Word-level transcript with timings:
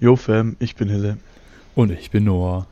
Yo 0.00 0.16
Fam, 0.16 0.56
ich 0.60 0.76
bin 0.76 0.88
Hille 0.88 1.18
Und 1.74 1.90
ich 1.90 2.10
bin 2.10 2.24
Noah. 2.24 2.66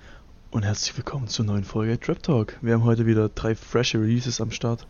und 0.51 0.63
herzlich 0.63 0.97
willkommen 0.97 1.29
zur 1.29 1.45
neuen 1.45 1.63
Folge 1.63 2.01
Trap 2.01 2.23
Talk. 2.23 2.57
Wir 2.63 2.73
haben 2.73 2.85
heute 2.85 3.05
wieder 3.05 3.29
drei 3.29 3.55
frische 3.55 4.01
Releases 4.01 4.41
am 4.41 4.51
Start 4.51 4.87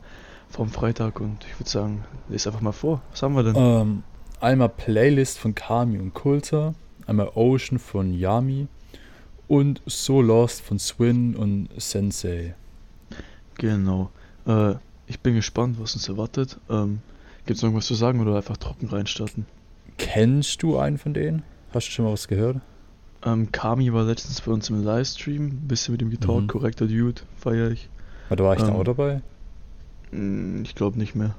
vom 0.49 0.69
Freitag 0.69 1.21
und 1.21 1.45
ich 1.51 1.59
würde 1.59 1.69
sagen, 1.69 2.05
lese 2.29 2.49
einfach 2.49 2.61
mal 2.61 2.71
vor. 2.71 3.03
Was 3.11 3.23
haben 3.23 3.35
wir 3.35 3.43
denn? 3.43 3.57
Ähm, 3.57 4.03
einmal 4.39 4.69
Playlist 4.69 5.41
von 5.41 5.57
Kami 5.57 5.99
und 5.99 6.15
Kulter, 6.15 6.77
einmal 7.09 7.33
Ocean 7.35 7.81
von 7.81 8.15
Yami 8.15 8.69
und 9.49 9.83
So 9.87 10.23
Lost 10.23 10.61
von 10.61 10.79
Swin 10.79 11.35
und 11.35 11.69
Sensei. 11.77 12.55
Genau. 13.57 14.13
Äh, 14.47 14.75
ich 15.09 15.19
bin 15.19 15.35
gespannt, 15.35 15.81
was 15.81 15.97
uns 15.97 16.09
erwartet. 16.09 16.57
Ähm, 16.71 17.01
Gibt 17.47 17.57
es 17.57 17.63
noch 17.63 17.71
irgendwas 17.71 17.87
zu 17.87 17.95
sagen 17.95 18.21
oder 18.21 18.37
einfach 18.37 18.59
trocken 18.59 18.87
reinstarten? 18.87 19.45
Kennst 19.97 20.63
du 20.63 20.79
einen 20.79 20.99
von 20.99 21.15
denen? 21.15 21.43
Hast 21.79 21.87
du 21.87 21.93
schon 21.93 22.07
mal 22.07 22.13
was 22.13 22.27
gehört? 22.27 22.57
Ähm, 23.25 23.53
Kami 23.53 23.93
war 23.93 24.03
letztens 24.03 24.41
bei 24.41 24.51
uns 24.51 24.69
im 24.69 24.83
Livestream, 24.83 25.61
bisschen 25.69 25.93
mit 25.93 26.03
ihm 26.03 26.11
getalkt, 26.11 26.43
Mhm. 26.43 26.47
korrekter 26.49 26.87
Dude, 26.89 27.21
feier 27.37 27.71
ich. 27.71 27.89
Warte, 28.29 28.43
war 28.43 28.57
ich 28.57 28.63
da 28.63 28.71
Ähm. 28.71 28.75
auch 28.75 28.83
dabei? 28.83 29.23
Hm, 30.11 30.65
Ich 30.65 30.75
glaube 30.75 30.99
nicht 30.99 31.15
mehr. 31.15 31.37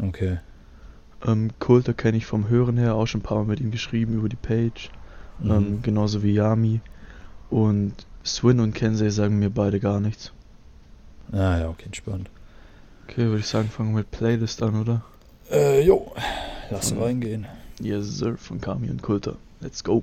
Okay. 0.00 0.38
Ähm, 1.26 1.50
Kulter 1.58 1.94
kenne 1.94 2.16
ich 2.16 2.26
vom 2.26 2.48
Hören 2.48 2.76
her, 2.78 2.94
auch 2.94 3.06
schon 3.06 3.22
ein 3.22 3.24
paar 3.24 3.38
Mal 3.38 3.46
mit 3.46 3.58
ihm 3.60 3.72
geschrieben 3.72 4.14
über 4.14 4.28
die 4.28 4.36
Page. 4.36 4.88
Mhm. 5.40 5.50
Ähm, 5.50 5.82
genauso 5.82 6.22
wie 6.22 6.32
Yami. 6.34 6.80
Und 7.50 7.94
Swin 8.24 8.60
und 8.60 8.76
Kensei 8.76 9.10
sagen 9.10 9.40
mir 9.40 9.50
beide 9.50 9.80
gar 9.80 9.98
nichts. 9.98 10.30
Ah 11.32 11.58
ja, 11.58 11.68
okay, 11.68 11.86
entspannt. 11.86 12.30
Okay, 13.08 13.24
würde 13.26 13.40
ich 13.40 13.48
sagen, 13.48 13.68
fangen 13.68 13.90
wir 13.94 13.98
mit 13.98 14.12
Playlist 14.12 14.62
an, 14.62 14.80
oder? 14.80 15.02
Äh, 15.50 15.84
jo. 15.84 16.12
Lass 16.70 16.94
Mhm. 16.94 17.02
reingehen. 17.02 17.46
Yes, 17.80 18.18
sir, 18.18 18.36
von 18.36 18.60
Kami 18.60 18.88
und 18.88 19.02
Kulter. 19.02 19.34
Let's 19.62 19.80
go. 19.80 20.02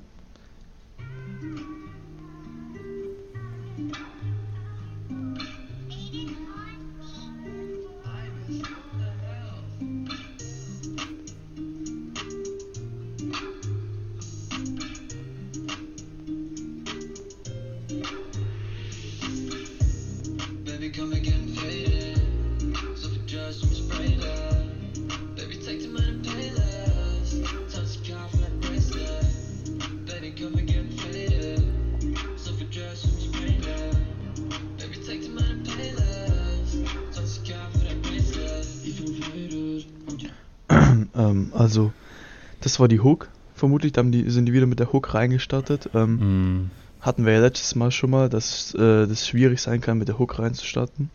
Das 42.79 42.83
war 42.83 42.87
die 42.87 43.01
Hook. 43.01 43.27
Vermutlich 43.55 43.91
haben 43.97 44.13
die, 44.13 44.29
sind 44.29 44.45
die 44.45 44.53
wieder 44.53 44.65
mit 44.65 44.79
der 44.79 44.93
Hook 44.93 45.13
reingestartet. 45.13 45.89
Ähm, 45.93 46.19
Mhm. 46.19 46.71
Hatten 47.01 47.25
wir 47.25 47.33
ja 47.33 47.39
letztes 47.41 47.75
Mal 47.75 47.91
schon 47.91 48.09
mal, 48.09 48.29
dass 48.29 48.73
äh, 48.73 49.05
das 49.05 49.27
schwierig 49.27 49.61
sein 49.61 49.81
kann, 49.81 49.97
mit 49.97 50.07
der 50.07 50.17
Hook 50.17 50.39
reinzustarten. 50.39 51.09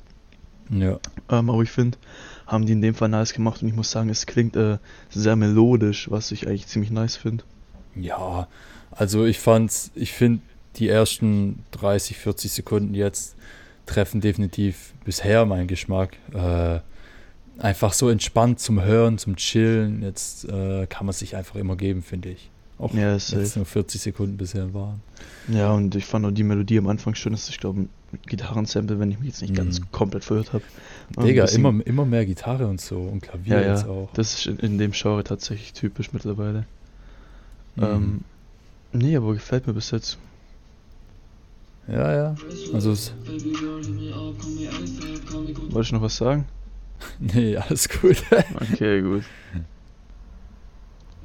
Ja. 0.70 0.98
Ähm, 1.30 1.48
aber 1.50 1.62
ich 1.62 1.70
finde, 1.70 1.96
haben 2.46 2.66
die 2.66 2.72
in 2.72 2.82
dem 2.82 2.94
Fall 2.94 3.08
nice 3.08 3.32
gemacht 3.32 3.62
und 3.62 3.68
ich 3.68 3.74
muss 3.74 3.90
sagen, 3.90 4.10
es 4.10 4.26
klingt 4.26 4.56
äh, 4.56 4.78
sehr 5.10 5.36
melodisch, 5.36 6.10
was 6.10 6.32
ich 6.32 6.46
eigentlich 6.46 6.66
ziemlich 6.66 6.90
nice 6.90 7.16
finde. 7.16 7.44
Ja, 7.94 8.48
also 8.90 9.24
ich 9.24 9.38
fand's, 9.38 9.90
ich 9.94 10.12
finde 10.12 10.42
die 10.76 10.88
ersten 10.88 11.64
30, 11.72 12.16
40 12.18 12.52
Sekunden 12.52 12.94
jetzt 12.94 13.36
treffen 13.86 14.20
definitiv 14.20 14.92
bisher 15.04 15.46
meinen 15.46 15.66
Geschmack. 15.66 16.16
Äh, 16.32 16.80
einfach 17.58 17.92
so 17.92 18.08
entspannt 18.08 18.60
zum 18.60 18.82
Hören, 18.82 19.18
zum 19.18 19.36
Chillen. 19.36 20.02
Jetzt 20.02 20.44
äh, 20.48 20.86
kann 20.88 21.06
man 21.06 21.12
sich 21.12 21.36
einfach 21.36 21.56
immer 21.56 21.76
geben, 21.76 22.02
finde 22.02 22.30
ich. 22.30 22.50
Auch 22.78 22.92
Ja, 22.92 23.16
wenn 23.30 23.40
es 23.40 23.54
nur 23.56 23.64
40 23.66 24.00
Sekunden 24.00 24.36
bisher 24.36 24.74
waren. 24.74 25.00
Ja, 25.48 25.72
und 25.72 25.94
ich 25.94 26.04
fand 26.06 26.26
auch 26.26 26.32
die 26.32 26.42
Melodie 26.42 26.78
am 26.78 26.88
Anfang 26.88 27.14
schön, 27.14 27.32
dass 27.32 27.48
ich 27.48 27.58
glaube, 27.60 27.82
ein 27.82 27.88
Gitarrensample, 28.26 28.98
wenn 28.98 29.10
ich 29.10 29.18
mich 29.18 29.28
jetzt 29.28 29.42
nicht 29.42 29.54
ganz 29.54 29.78
Mhm. 29.80 29.84
komplett 29.92 30.24
verhört 30.24 30.52
habe. 30.52 30.64
Digga, 31.22 31.44
immer, 31.46 31.74
immer 31.86 32.04
mehr 32.04 32.26
Gitarre 32.26 32.66
und 32.66 32.80
so 32.80 32.98
und 33.00 33.20
Klavier 33.22 33.60
Ja, 33.62 33.72
jetzt 33.74 33.84
ja, 33.84 33.90
auch. 33.90 34.08
das 34.14 34.34
ist 34.34 34.46
in, 34.46 34.58
in 34.58 34.78
dem 34.78 34.90
Genre 34.92 35.22
tatsächlich 35.22 35.72
typisch 35.72 36.12
mittlerweile. 36.12 36.64
Mhm. 37.76 37.82
Ähm, 37.84 38.20
nee, 38.92 39.16
aber 39.16 39.34
gefällt 39.34 39.66
mir 39.66 39.74
bis 39.74 39.90
jetzt. 39.92 40.18
ja, 41.88 42.12
ja. 42.12 42.34
Also 42.72 42.90
es. 42.92 43.12
Wollte 45.70 45.80
ich 45.86 45.92
noch 45.92 46.02
was 46.02 46.16
sagen? 46.16 46.46
nee, 47.18 47.56
alles 47.56 47.88
gut. 47.88 48.22
Okay, 48.72 49.00
gut. 49.02 49.24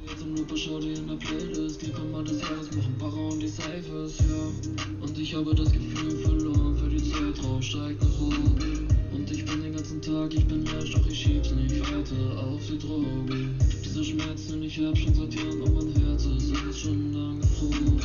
Jetzt 0.06 0.22
im 0.22 0.34
Looper, 0.34 0.56
schau 0.56 0.80
dir 0.80 0.96
in 0.96 1.08
der 1.08 1.16
Playlist. 1.16 1.80
Klick 1.80 1.94
mal 2.10 2.24
das 2.24 2.40
Herz, 2.40 2.74
machen 2.74 2.94
Para 2.98 3.28
und 3.28 3.40
die 3.40 3.48
Cyphers, 3.48 4.18
ja. 4.18 5.04
Und 5.04 5.18
ich 5.18 5.34
habe 5.34 5.54
das 5.54 5.70
Gefühl 5.70 6.10
verloren 6.22 6.76
für 6.76 6.88
die 6.88 7.10
Zeit 7.10 7.42
drauf, 7.42 7.62
steigt 7.62 8.02
nach 8.02 8.20
oben. 8.20 8.88
Und 9.12 9.30
ich 9.30 9.44
bin 9.44 9.62
den 9.62 9.72
ganzen 9.74 10.00
Tag, 10.00 10.32
ich 10.34 10.46
bin 10.46 10.64
leicht, 10.64 10.94
doch 10.94 11.06
ich 11.06 11.18
schieb's 11.18 11.50
nicht 11.52 11.80
weiter 11.80 12.38
auf 12.38 12.60
die 12.66 12.78
Droge. 12.78 13.50
Dieser 13.84 14.04
Schmerz, 14.04 14.46
den 14.48 14.62
ich 14.62 14.78
hab 14.80 14.96
schon 14.96 15.14
seit 15.14 15.34
Jahren 15.34 15.62
und 15.62 15.74
mein 15.74 16.04
Herz 16.04 16.24
ist 16.24 16.56
alles 16.56 16.78
schon 16.78 17.12
lang 17.12 17.40
gefroren. 17.40 18.00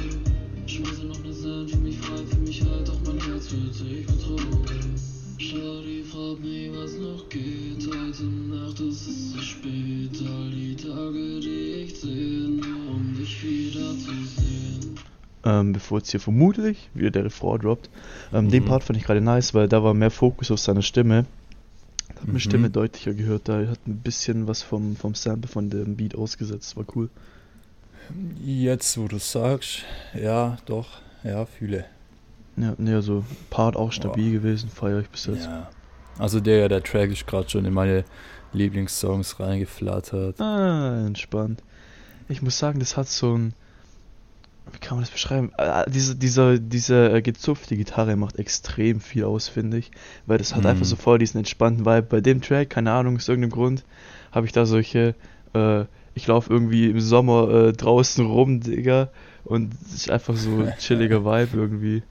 Schmeiße 0.67 1.05
noch 1.05 1.23
ne 1.23 1.31
Sand, 1.31 1.71
für 1.71 1.77
mich 1.77 1.97
frei, 1.97 2.17
für 2.29 2.37
mich 2.37 2.61
halt, 2.61 2.87
doch 2.87 2.99
mein 3.05 3.21
Herz 3.21 3.47
fühlt 3.47 3.73
sich 3.73 4.05
betrogen. 4.05 4.95
Shawty 5.37 5.94
fragt 6.15 6.41
mich, 6.41 6.71
was 6.73 6.93
noch 6.97 7.27
geht. 7.29 7.87
Heute 7.87 8.23
Nacht 8.23 8.79
ist 8.79 9.07
es 9.07 9.31
zu 9.33 9.39
spät. 9.39 10.21
All 10.25 10.49
die 10.49 10.75
Tage, 10.75 11.39
die 11.41 11.83
ich 11.85 11.99
sehe, 11.99 12.47
nur 12.49 12.95
um 12.95 13.15
dich 13.17 13.43
wiederzusehen. 13.43 14.95
Ähm, 15.43 15.73
bevor 15.73 15.97
jetzt 15.99 16.11
hier 16.11 16.19
vermutlich 16.19 16.89
wieder 16.93 17.11
der 17.11 17.25
Refrain 17.25 17.59
droppt. 17.59 17.89
Ähm, 18.33 18.49
Den 18.49 18.63
Mhm. 18.63 18.67
Part 18.67 18.83
fand 18.83 18.97
ich 18.97 19.03
gerade 19.05 19.21
nice, 19.21 19.53
weil 19.53 19.67
da 19.67 19.83
war 19.83 19.93
mehr 19.93 20.09
Fokus 20.11 20.51
auf 20.51 20.59
seine 20.59 20.81
Stimme. 20.81 21.25
Da 22.07 22.15
hat 22.15 22.21
Mhm. 22.23 22.27
meine 22.27 22.39
Stimme 22.39 22.69
deutlicher 22.69 23.13
gehört. 23.13 23.49
Da 23.49 23.67
hat 23.67 23.85
ein 23.85 23.97
bisschen 23.97 24.47
was 24.47 24.61
vom, 24.63 24.95
vom 24.95 25.15
Sample 25.15 25.49
von 25.51 25.69
dem 25.69 25.97
Beat 25.97 26.15
ausgesetzt. 26.15 26.77
War 26.77 26.85
cool. 26.95 27.09
Jetzt, 28.43 28.97
wo 28.97 29.07
du 29.07 29.17
sagst, 29.19 29.83
ja, 30.13 30.57
doch, 30.65 30.87
ja, 31.23 31.45
fühle. 31.45 31.85
Ja, 32.57 32.73
nee, 32.77 32.93
also 32.93 33.25
Part 33.49 33.75
auch 33.75 33.91
stabil 33.91 34.31
gewesen. 34.31 34.69
Feier 34.69 35.01
ich 35.01 35.09
bis 35.09 35.25
jetzt. 35.25 35.45
Ja. 35.45 35.69
Also 36.19 36.39
der, 36.39 36.69
der 36.69 36.81
Track 36.83 37.11
ist 37.11 37.27
gerade 37.27 37.49
schon 37.49 37.65
in 37.65 37.73
meine 37.73 38.05
Lieblingssongs 38.53 39.39
reingeflattert. 39.39 40.39
Ah, 40.39 41.05
entspannt. 41.05 41.61
Ich 42.29 42.41
muss 42.41 42.57
sagen, 42.57 42.79
das 42.79 42.97
hat 42.97 43.07
so 43.07 43.37
ein. 43.37 43.53
Wie 44.71 44.79
kann 44.79 44.97
man 44.97 45.03
das 45.03 45.11
beschreiben? 45.11 45.51
Äh, 45.57 45.83
diese, 45.91 46.15
dieser, 46.15 46.57
diese 46.57 47.11
äh, 47.11 47.21
gezupfte 47.21 47.77
Gitarre 47.77 48.15
macht 48.15 48.39
extrem 48.39 48.99
viel 48.99 49.25
aus, 49.25 49.47
finde 49.47 49.77
ich. 49.77 49.91
Weil 50.25 50.39
das 50.39 50.55
hat 50.55 50.63
Mhm. 50.63 50.69
einfach 50.69 50.85
so 50.85 50.95
voll 50.95 51.19
diesen 51.19 51.37
entspannten 51.37 51.85
Vibe. 51.85 52.03
Bei 52.03 52.21
dem 52.21 52.41
Track, 52.41 52.71
keine 52.71 52.91
Ahnung, 52.91 53.17
aus 53.17 53.27
irgendeinem 53.27 53.51
Grund, 53.51 53.83
habe 54.31 54.45
ich 54.47 54.53
da 54.53 54.65
solche. 54.65 55.13
Äh, 55.53 55.85
ich 56.15 56.25
laufe 56.27 56.51
irgendwie 56.51 56.89
im 56.89 56.99
Sommer 57.01 57.49
äh, 57.49 57.73
draußen 57.73 58.25
rum, 58.25 58.61
Digga. 58.61 59.09
Und 59.43 59.73
es 59.85 59.93
ist 59.93 60.09
einfach 60.09 60.35
so 60.35 60.61
ein 60.61 60.73
chilliger 60.79 61.23
Vibe 61.25 61.57
irgendwie. 61.57 62.03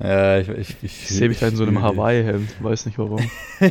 Ja, 0.00 0.38
ich, 0.38 0.48
ich, 0.48 0.70
ich, 0.70 0.84
Ich 0.84 1.08
sehe 1.08 1.28
mich 1.28 1.38
da 1.40 1.48
in 1.48 1.56
so 1.56 1.64
einem. 1.64 1.82
Hawaii-Hemd, 1.82 2.62
weiß 2.62 2.86
nicht 2.86 2.98
warum. 2.98 3.20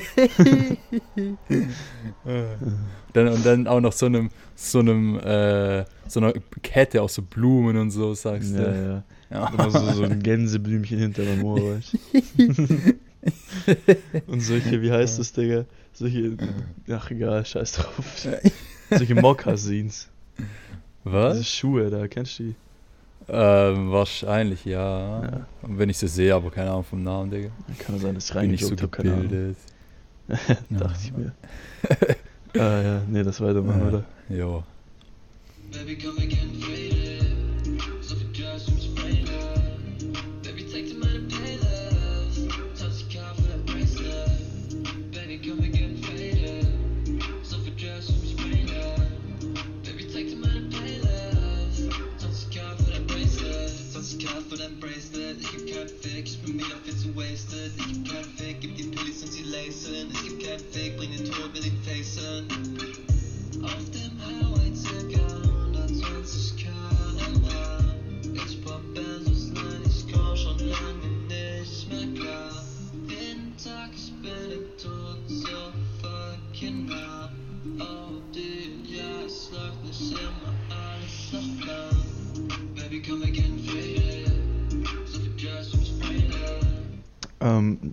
Dann, 3.14 3.28
und 3.30 3.46
dann 3.46 3.68
auch 3.68 3.80
noch 3.80 3.94
so 3.94 4.06
einem, 4.06 4.30
so 4.56 4.80
einem, 4.80 5.18
äh, 5.20 5.86
so 6.08 6.20
einer 6.20 6.34
Kette 6.62 7.02
aus 7.02 7.16
so 7.16 7.22
Blumen 7.22 7.78
und 7.78 7.92
so, 7.92 8.14
sagst 8.14 8.54
Ja, 8.56 8.64
du. 8.64 8.70
ja. 8.70 9.04
Ja. 9.30 9.50
Immer 9.54 9.72
so, 9.72 9.80
so 9.92 10.04
ein 10.04 10.22
Gänseblümchen 10.24 11.00
hinter 11.00 11.24
dem 11.26 11.44
Ohr, 11.44 11.76
weißt? 11.76 11.98
Und 14.28 14.40
solche, 14.40 14.82
wie 14.82 14.90
heißt 14.90 15.20
das, 15.20 15.34
Digga? 15.34 15.66
Solche, 15.92 16.38
ach 16.90 17.12
egal, 17.12 17.46
scheiß 17.46 17.74
drauf. 17.74 18.28
Solche 18.90 19.16
Mokassins. 19.16 20.08
Diese 21.04 21.14
Was? 21.14 21.46
Schuhe 21.50 21.90
da, 21.90 22.08
kennst 22.08 22.40
du 22.40 22.44
die? 22.44 22.56
Ähm, 23.30 23.92
wahrscheinlich, 23.92 24.64
ja. 24.66 25.22
Ja. 25.24 25.46
Wenn 25.62 25.90
ich 25.90 25.98
sie 25.98 26.08
sehe, 26.08 26.34
aber 26.34 26.50
keine 26.50 26.70
Ahnung 26.72 26.84
vom 26.86 27.04
Namen, 27.04 27.30
Digga. 27.30 27.50
Kann 27.80 28.00
sein, 28.00 28.16
dass 28.16 28.30
ich 28.30 28.34
Bin 28.36 28.54
ich 28.54 28.66
so 28.66 28.76
gebildet. 28.76 29.58
Dachte 30.70 31.00
ich 31.04 31.14
mir. 31.14 31.34
ah 32.62 32.82
ja, 32.82 33.02
nee, 33.08 33.24
das 33.24 33.40
weitermachen, 33.42 33.82
Ja. 33.82 33.88
oder? 33.88 34.04
Jo. 34.30 34.64
Baby, 35.72 35.98
come 35.98 36.18
again, 36.20 36.52
Ich 57.76 57.86
geb 57.86 58.08
keinen 58.08 58.38
Fick, 58.38 58.62
gib 58.62 58.78
die 58.78 58.84
Pillis 58.84 59.24
und 59.24 59.34
sie 59.34 59.44
lacen. 59.44 60.10
Ich 60.12 60.22
geb 60.22 60.44
keinen 60.44 60.60
Fick, 60.72 60.96
bring 60.96 61.12
den 61.12 61.26
Tod, 61.26 61.54
will 61.54 61.66
ihn 61.66 61.78
facen. 61.84 62.48
Auf 63.62 63.92
dem 63.92 64.17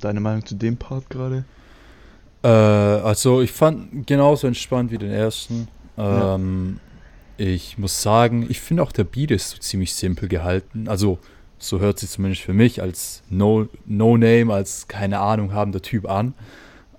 deine 0.04 0.20
Meinung 0.20 0.44
zu 0.46 0.54
dem 0.54 0.76
Part 0.76 1.10
gerade? 1.10 1.44
Äh, 2.42 2.48
also 2.48 3.40
ich 3.42 3.52
fand 3.52 4.06
genauso 4.06 4.46
entspannt 4.46 4.90
wie 4.90 4.98
den 4.98 5.10
ersten. 5.10 5.68
Ja. 5.96 6.34
Ähm, 6.34 6.78
Ich 7.36 7.78
muss 7.78 8.00
sagen, 8.00 8.46
ich 8.48 8.60
finde 8.60 8.82
auch 8.84 8.92
der 8.92 9.02
Beat 9.04 9.32
ist 9.32 9.50
so 9.50 9.58
ziemlich 9.58 9.92
simpel 9.94 10.28
gehalten. 10.28 10.86
Also 10.86 11.18
so 11.58 11.80
hört 11.80 11.98
sich 11.98 12.10
zumindest 12.10 12.42
für 12.42 12.52
mich 12.52 12.80
als 12.80 13.22
No- 13.28 13.66
No-Name, 13.86 14.52
als 14.54 14.86
keine 14.86 15.18
Ahnung 15.18 15.52
habender 15.52 15.82
Typ 15.82 16.08
an. 16.08 16.34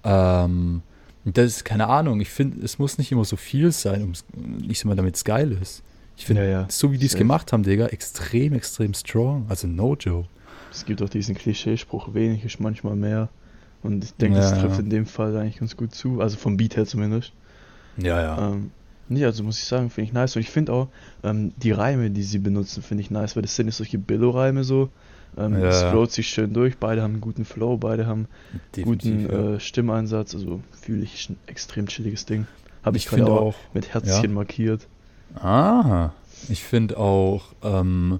Ähm, 0.03 0.81
das 1.23 1.45
ist 1.45 1.65
keine 1.65 1.87
Ahnung. 1.87 2.19
Ich 2.19 2.29
finde, 2.29 2.63
es 2.65 2.77
muss 2.79 2.97
nicht 2.97 3.11
immer 3.13 3.23
so 3.25 3.37
viel 3.37 3.71
sein, 3.71 4.03
um's- 4.03 4.25
nicht 4.35 4.83
immer 4.83 4.95
damit 4.95 5.15
es 5.15 5.23
geil 5.23 5.57
ist. 5.61 5.83
Ich 6.17 6.25
finde, 6.25 6.43
Ja, 6.43 6.49
ja. 6.61 6.65
so 6.69 6.91
wie 6.91 6.97
die 6.97 7.05
es 7.07 7.15
gemacht 7.15 7.51
haben, 7.53 7.63
Digga, 7.63 7.87
extrem, 7.87 8.53
extrem 8.53 8.93
strong. 8.93 9.45
Also 9.49 9.67
no 9.67 9.95
joke. 9.95 10.27
Es 10.75 10.85
gibt 10.85 11.01
auch 11.01 11.09
diesen 11.09 11.35
Klischeespruch, 11.35 12.13
wenig 12.13 12.43
ist 12.43 12.59
manchmal 12.59 12.95
mehr. 12.95 13.29
Und 13.81 14.03
ich 14.03 14.13
denke, 14.15 14.37
das 14.37 14.51
Ja, 14.51 14.61
trifft 14.61 14.77
ja. 14.77 14.83
in 14.83 14.89
dem 14.89 15.05
Fall 15.05 15.35
eigentlich 15.37 15.57
ganz 15.59 15.77
gut 15.77 15.93
zu. 15.93 16.21
Also 16.21 16.37
vom 16.37 16.57
Beat 16.57 16.75
her 16.75 16.85
zumindest. 16.85 17.33
Ja, 17.97 18.21
ja. 18.21 18.49
Ähm, 18.49 18.71
nee, 19.09 19.23
also 19.23 19.43
muss 19.43 19.57
ich 19.59 19.65
sagen, 19.65 19.89
finde 19.89 20.07
ich 20.09 20.13
nice. 20.13 20.35
Und 20.35 20.41
ich 20.41 20.49
finde 20.49 20.73
auch, 20.73 20.87
ähm, 21.23 21.53
die 21.57 21.71
Reime, 21.71 22.09
die 22.09 22.23
sie 22.23 22.39
benutzen, 22.39 22.83
finde 22.83 23.01
ich 23.01 23.11
nice, 23.11 23.35
weil 23.35 23.43
das 23.43 23.55
sind 23.55 23.67
nicht 23.67 23.75
solche 23.75 23.97
Billo-Reime 23.97 24.63
so. 24.63 24.89
Ähm, 25.37 25.53
Ja. 25.61 25.67
Es 25.67 25.83
float 25.83 26.11
sich 26.11 26.27
schön 26.27 26.53
durch, 26.53 26.77
beide 26.77 27.01
haben 27.01 27.13
einen 27.13 27.21
guten 27.21 27.45
Flow, 27.45 27.77
beide 27.77 28.05
haben 28.07 28.27
Definitiv, 28.75 29.27
guten 29.27 29.33
ja. 29.49 29.55
äh, 29.55 29.59
Stimmeinsatz, 29.59 30.33
also 30.33 30.61
fühle 30.81 31.03
ich 31.03 31.29
ein 31.29 31.37
extrem 31.45 31.87
chilliges 31.87 32.25
Ding. 32.25 32.47
Habe 32.83 32.97
ich, 32.97 33.05
Ich 33.05 33.11
gerade 33.11 33.31
auch, 33.31 33.41
auch, 33.41 33.55
mit 33.73 33.93
Herzchen 33.93 34.33
markiert. 34.33 34.87
Ah, 35.35 36.11
ich 36.49 36.63
finde 36.63 36.97
auch, 36.97 37.53
ähm, 37.63 38.19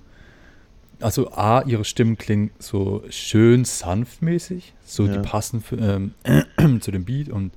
also 1.02 1.32
A, 1.32 1.62
ihre 1.66 1.86
Stimmen 1.86 2.18
klingen 2.18 2.52
so 2.60 3.04
schön 3.10 3.66
sanftmäßig, 3.66 4.74
so 4.86 5.06
Ja. 5.06 5.14
die 5.14 5.20
passen 5.20 5.62
für, 5.62 5.78
ähm, 5.78 6.14
zu 6.82 6.92
dem 6.92 7.06
Beat 7.06 7.30
und 7.30 7.52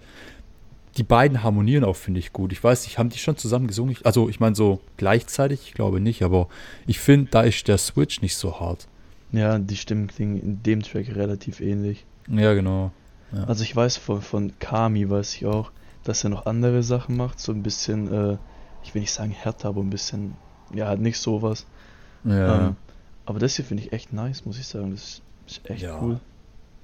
die 0.96 1.02
beiden 1.04 1.42
harmonieren 1.44 1.84
auch, 1.84 1.94
finde 1.96 2.18
ich, 2.20 2.32
gut. 2.32 2.52
Ich 2.52 2.62
weiß 2.64 2.84
nicht, 2.84 2.98
haben 2.98 3.08
die 3.10 3.18
schon 3.18 3.36
zusammen 3.36 3.68
gesungen? 3.68 3.92
Ich- 3.92 4.04
Also, 4.04 4.28
ich 4.28 4.40
meine, 4.40 4.56
so 4.56 4.80
gleichzeitig, 4.96 5.60
ich 5.68 5.74
glaube 5.74 6.00
nicht, 6.00 6.22
aber 6.22 6.48
ich 6.86 6.98
finde, 6.98 7.30
da 7.30 7.42
ist 7.42 7.68
der 7.68 7.78
Switch 7.78 8.20
nicht 8.20 8.34
so 8.36 8.58
hart. 8.58 8.88
Ja, 9.30 9.58
die 9.58 9.76
Stimmen 9.76 10.08
klingen 10.08 10.40
in 10.40 10.62
dem 10.62 10.82
Track 10.82 11.14
relativ 11.14 11.60
ähnlich. 11.60 12.04
Ja, 12.28 12.54
genau. 12.54 12.90
Ja. 13.32 13.44
Also 13.44 13.62
ich 13.62 13.76
weiß 13.76 13.96
von, 13.98 14.22
von 14.22 14.52
Kami 14.58 15.08
weiß 15.08 15.34
ich 15.36 15.46
auch, 15.46 15.70
dass 16.02 16.24
er 16.24 16.30
noch 16.30 16.46
andere 16.46 16.82
Sachen 16.82 17.16
macht, 17.16 17.38
so 17.38 17.52
ein 17.52 17.62
bisschen, 17.62 18.12
äh, 18.12 18.38
ich 18.82 18.94
will 18.94 19.02
nicht 19.02 19.12
sagen 19.12 19.30
härter, 19.30 19.68
aber 19.68 19.82
ein 19.82 19.90
bisschen, 19.90 20.34
ja, 20.74 20.96
nicht 20.96 21.18
sowas. 21.18 21.66
ja, 22.24 22.68
Ähm, 22.68 22.76
aber 23.28 23.38
das 23.38 23.56
hier 23.56 23.64
finde 23.64 23.82
ich 23.84 23.92
echt 23.92 24.12
nice, 24.14 24.44
muss 24.46 24.58
ich 24.58 24.66
sagen. 24.66 24.90
Das 24.92 25.20
ist, 25.46 25.60
echt 25.70 25.82
Ja. 25.82 26.00
cool. 26.02 26.18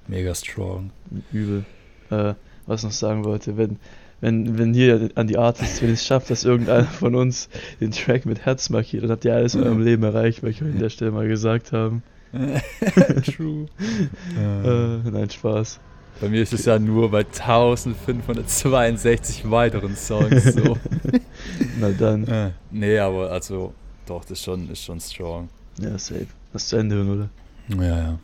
mega 0.07 0.33
strong. 0.35 0.91
Übel. 1.31 1.65
Äh, 2.11 2.35
was 2.67 2.81
ich 2.81 2.85
noch 2.85 2.91
sagen 2.91 3.25
wollte, 3.25 3.57
wenn, 3.57 3.77
wenn, 4.21 4.57
wenn 4.59 4.71
hier 4.73 5.09
an 5.15 5.25
die 5.27 5.37
Artists, 5.39 5.81
wenn 5.81 5.89
es 5.89 6.05
schafft, 6.05 6.29
dass 6.29 6.43
irgendeiner 6.43 6.83
von 6.85 7.15
uns 7.15 7.49
den 7.81 7.89
Track 7.91 8.25
mit 8.27 8.45
Herz 8.45 8.69
markiert, 8.69 9.03
dann 9.03 9.09
habt 9.11 9.25
ihr 9.25 9.33
alles 9.33 9.55
in 9.55 9.63
eurem 9.63 9.81
Leben 9.81 10.03
erreicht, 10.03 10.43
weil 10.43 10.51
ich 10.51 10.61
euch 10.61 10.71
an 10.71 10.77
der 10.79 10.89
Stelle 10.89 11.09
mal 11.11 11.27
gesagt 11.27 11.71
haben. 11.71 12.03
True. 13.25 13.65
Äh, 14.37 15.09
nein, 15.09 15.29
Spaß. 15.29 15.79
Bei 16.21 16.29
mir 16.29 16.43
ist 16.43 16.53
es 16.53 16.65
ja 16.65 16.77
nur 16.79 17.09
bei 17.11 17.19
1562 17.25 19.49
weiteren 19.49 19.95
Songs 19.95 20.43
so. 20.53 20.77
Na 21.79 21.89
dann. 21.89 22.27
Äh, 22.27 22.51
nee, 22.71 22.99
aber 22.99 23.31
also, 23.31 23.73
doch, 24.05 24.21
das 24.21 24.31
ist 24.39 24.43
schon, 24.43 24.69
ist 24.69 24.83
schon 24.83 24.99
strong. 24.99 25.49
Ja, 25.79 25.97
safe. 25.97 26.27
Hast 26.53 26.69
zu 26.69 26.77
Ende 26.77 26.95
hören, 26.95 27.09
oder? 27.09 27.29
Ja, 27.83 27.97
ja. 27.97 28.19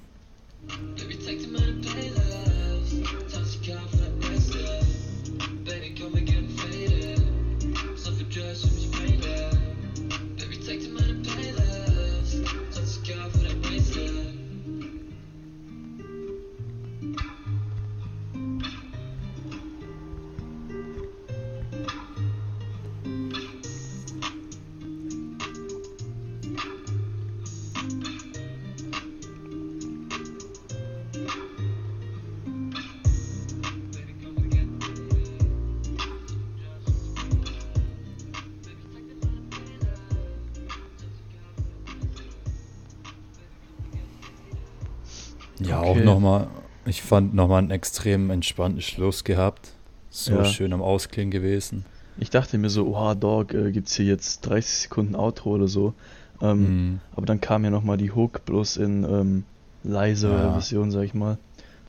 Auch 45.92 46.04
nochmal, 46.04 46.48
ich 46.86 47.02
fand 47.02 47.34
nochmal 47.34 47.60
einen 47.60 47.72
extrem 47.72 48.30
entspannten 48.30 48.82
Schluss 48.82 49.24
gehabt. 49.24 49.72
So 50.10 50.34
Ja. 50.34 50.46
schön 50.46 50.74
am 50.74 50.82
Ausklingen 50.82 51.32
gewesen. 51.32 51.86
Ich 52.18 52.30
dachte 52.30 52.58
mir 52.58 52.70
so, 52.70 52.88
oha, 52.88 53.16
Dog, 53.16 53.54
äh, 53.54 53.72
gibt's 53.72 53.96
hier 53.96 54.06
jetzt 54.06 54.42
30 54.42 54.80
Sekunden 54.84 55.16
Outro 55.16 55.52
oder 55.52 55.68
so. 55.68 55.94
Ähm, 56.42 56.62
Mhm. 56.92 57.00
Aber 57.16 57.26
dann 57.26 57.40
kam 57.40 57.64
ja 57.64 57.70
nochmal 57.70 57.98
die 57.98 58.12
Hook, 58.12 58.44
bloß 58.46 58.78
in 58.78 59.04
ähm, 59.04 59.44
leiser 59.84 60.44
Ja. 60.46 60.52
Version, 60.54 60.92
sag 60.92 61.04
ich 61.04 61.14
mal. 61.14 61.38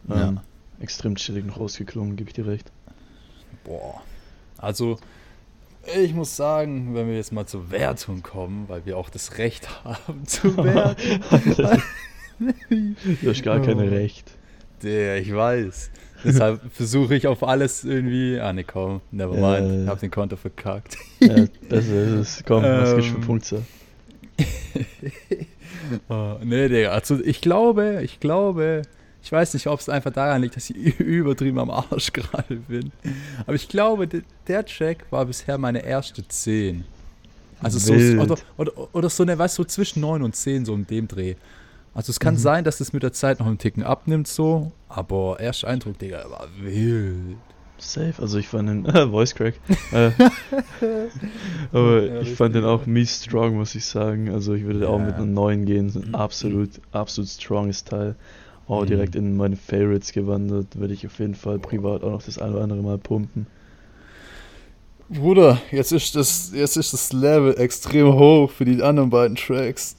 Ja. 0.09 0.29
Ähm, 0.29 0.41
Extrem 0.81 1.15
chillig 1.17 1.45
noch 1.47 1.59
rausgeklungen, 1.61 2.17
gebe 2.17 2.31
ich 2.31 2.35
dir 2.35 2.47
recht. 2.47 2.71
Boah. 3.65 4.03
Also, 4.59 4.99
ich 5.97 6.13
muss 6.15 6.37
sagen, 6.37 6.95
wenn 6.95 7.07
wir 7.09 7.15
jetzt 7.17 7.33
mal 7.33 7.47
zur 7.47 7.71
Wertung 7.71 8.23
kommen, 8.23 8.69
weil 8.69 8.85
wir 8.87 8.97
auch 8.99 9.09
das 9.11 9.39
Recht 9.39 9.69
haben 9.85 10.27
zu 10.27 10.57
werten. 10.65 11.23
Du 13.23 13.31
hast 13.31 13.43
gar 13.43 13.61
keine 13.61 13.85
Oh. 13.85 13.89
Recht. 13.89 14.31
Der, 14.83 15.19
ich 15.21 15.33
weiß. 15.35 15.91
Deshalb 16.25 16.61
versuche 16.73 17.15
ich 17.15 17.27
auf 17.27 17.43
alles 17.43 17.85
irgendwie. 17.85 18.39
Ah, 18.41 18.53
ne, 18.53 18.65
komm, 18.65 19.01
never 19.11 19.35
mind. 19.35 19.73
ja. 19.75 19.83
Ich 19.85 19.89
hab 19.89 20.01
den 20.01 20.11
Konter 20.11 20.37
verkackt. 20.37 20.97
Ja, 21.21 21.45
besser 21.69 22.05
ist 22.05 22.39
es. 22.39 22.43
Komm, 22.47 22.63
was 22.65 22.95
gibt's 22.95 23.07
für 23.09 23.15
Ähm. 23.17 23.21
Punkte? 23.21 23.63
Oh, 26.09 26.37
nee, 26.43 26.69
Digga, 26.69 26.91
also 26.91 27.19
ich 27.23 27.41
glaube, 27.41 28.01
ich 28.03 28.19
glaube, 28.21 28.83
ich 29.23 29.31
weiß 29.31 29.55
nicht, 29.55 29.67
ob 29.67 29.79
es 29.81 29.89
einfach 29.89 30.13
daran 30.13 30.43
liegt, 30.43 30.57
dass 30.57 30.71
ich 30.71 30.99
übertrieben 31.01 31.59
am 31.59 31.71
Arsch 31.71 32.13
gerade 32.13 32.57
bin. 32.57 32.93
Aber 33.47 33.55
ich 33.55 33.69
glaube, 33.69 34.07
de- 34.09 34.23
der 34.49 34.65
Track 34.65 35.05
war 35.11 35.27
bisher 35.27 35.59
meine 35.59 35.85
erste 35.85 36.27
10. 36.27 36.85
Also 37.61 37.79
so, 37.79 37.95
Wild. 37.95 38.19
oder, 38.21 38.37
oder, 38.57 38.73
oder 38.95 39.11
so 39.11 39.23
eine, 39.23 39.39
weißt 39.39 39.59
du, 39.59 39.63
so 39.63 39.69
zwischen 39.69 40.01
9 40.01 40.23
und 40.23 40.35
10, 40.35 40.65
so 40.65 40.75
in 40.75 40.87
dem 40.87 41.07
Dreh. 41.09 41.35
Also 41.95 42.11
es 42.11 42.21
kann 42.21 42.35
Mhm. 42.35 42.39
sein, 42.39 42.65
dass 42.65 42.81
es 42.81 42.93
mit 42.93 43.03
der 43.03 43.13
Zeit 43.13 43.39
noch 43.41 43.47
einen 43.47 43.59
Ticken 43.59 43.83
abnimmt, 43.83 44.27
so, 44.27 44.73
aber 44.89 45.39
erster 45.41 45.69
Eindruck, 45.69 45.99
Digga, 45.99 46.25
war 46.31 46.47
wild. 46.61 47.37
Safe, 47.79 48.15
also 48.23 48.39
ich 48.39 48.47
fand 48.49 48.69
den 48.69 48.87
Voice 49.11 49.35
Crack. 49.35 49.55
äh, 49.93 50.13
aber 51.73 52.03
Ja, 52.05 52.21
ich 52.21 52.35
fand 52.35 52.55
den 52.55 52.65
auch 52.65 52.87
mies 52.87 53.25
strong, 53.25 53.57
muss 53.57 53.75
ich 53.75 53.85
sagen. 53.85 54.31
Also 54.31 54.55
ich 54.55 54.63
würde 54.65 54.89
auch 54.89 54.99
Ja. 55.01 55.07
mit 55.07 55.17
einer 55.17 55.27
9 55.27 55.65
gehen. 55.67 55.91
So 55.91 56.01
ein 56.01 56.15
Absolut, 56.15 56.71
absolut 56.93 57.29
stronges 57.29 57.83
Teil. 57.85 58.15
Auch 58.69 58.83
Mhm. 58.83 58.87
direkt 58.87 59.17
in 59.17 59.37
meine 59.37 59.57
Favorites 59.57 60.13
gewandert. 60.13 60.79
Würde 60.79 60.95
ich 60.95 61.05
auf 61.07 61.19
jeden 61.19 61.35
Fall 61.35 61.59
privat 61.59 62.05
auch 62.05 62.11
noch 62.13 62.23
das 62.23 62.39
eine 62.39 62.53
oder 62.55 62.63
andere 62.63 62.83
Mal 62.83 62.99
pumpen. 62.99 63.47
Bruder, 65.09 65.61
jetzt 65.73 65.93
ist 65.93 66.15
das, 66.15 66.53
jetzt 66.55 66.77
ist 66.77 66.93
das 66.95 67.13
Level 67.13 67.55
extrem 67.59 68.15
hoch 68.15 68.51
für 68.51 68.65
die 68.65 68.81
anderen 68.81 69.11
beiden 69.11 69.37
Tracks. 69.37 69.97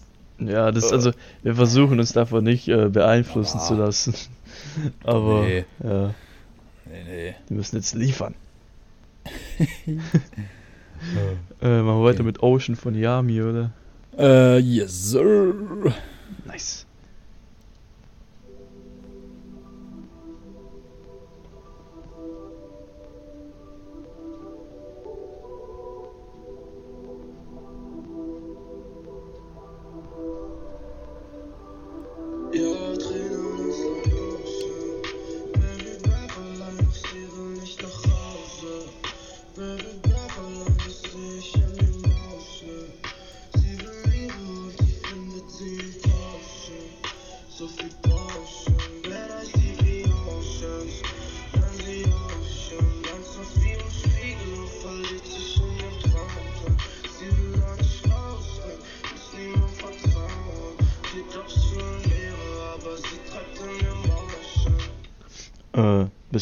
Ja, 0.48 0.72
das 0.72 0.92
also, 0.92 1.12
wir 1.42 1.56
versuchen 1.56 2.00
uns 2.00 2.14
davon 2.14 2.44
nicht 2.44 2.68
äh, 2.68 2.90
beeinflussen 2.90 3.58
Ah. 3.60 3.64
zu 3.66 3.76
lassen. 3.76 4.14
Aber 5.04 5.44
Nee. 5.44 5.66
ja, 5.84 6.14
Nee, 6.86 7.04
nee. 7.08 7.36
die 7.50 7.54
müssen 7.54 7.76
jetzt 7.78 7.94
liefern. 7.96 8.36
Äh, 11.62 11.82
machen 11.82 12.00
wir 12.00 12.04
weiter 12.06 12.20
Okay. 12.20 12.24
mit 12.24 12.42
Ocean 12.44 12.76
von 12.78 12.96
Yami, 12.96 13.42
oder? 13.42 13.72
Äh, 14.18 14.60
yes, 14.60 15.12
sir. 15.12 15.54
Nice. 16.46 16.86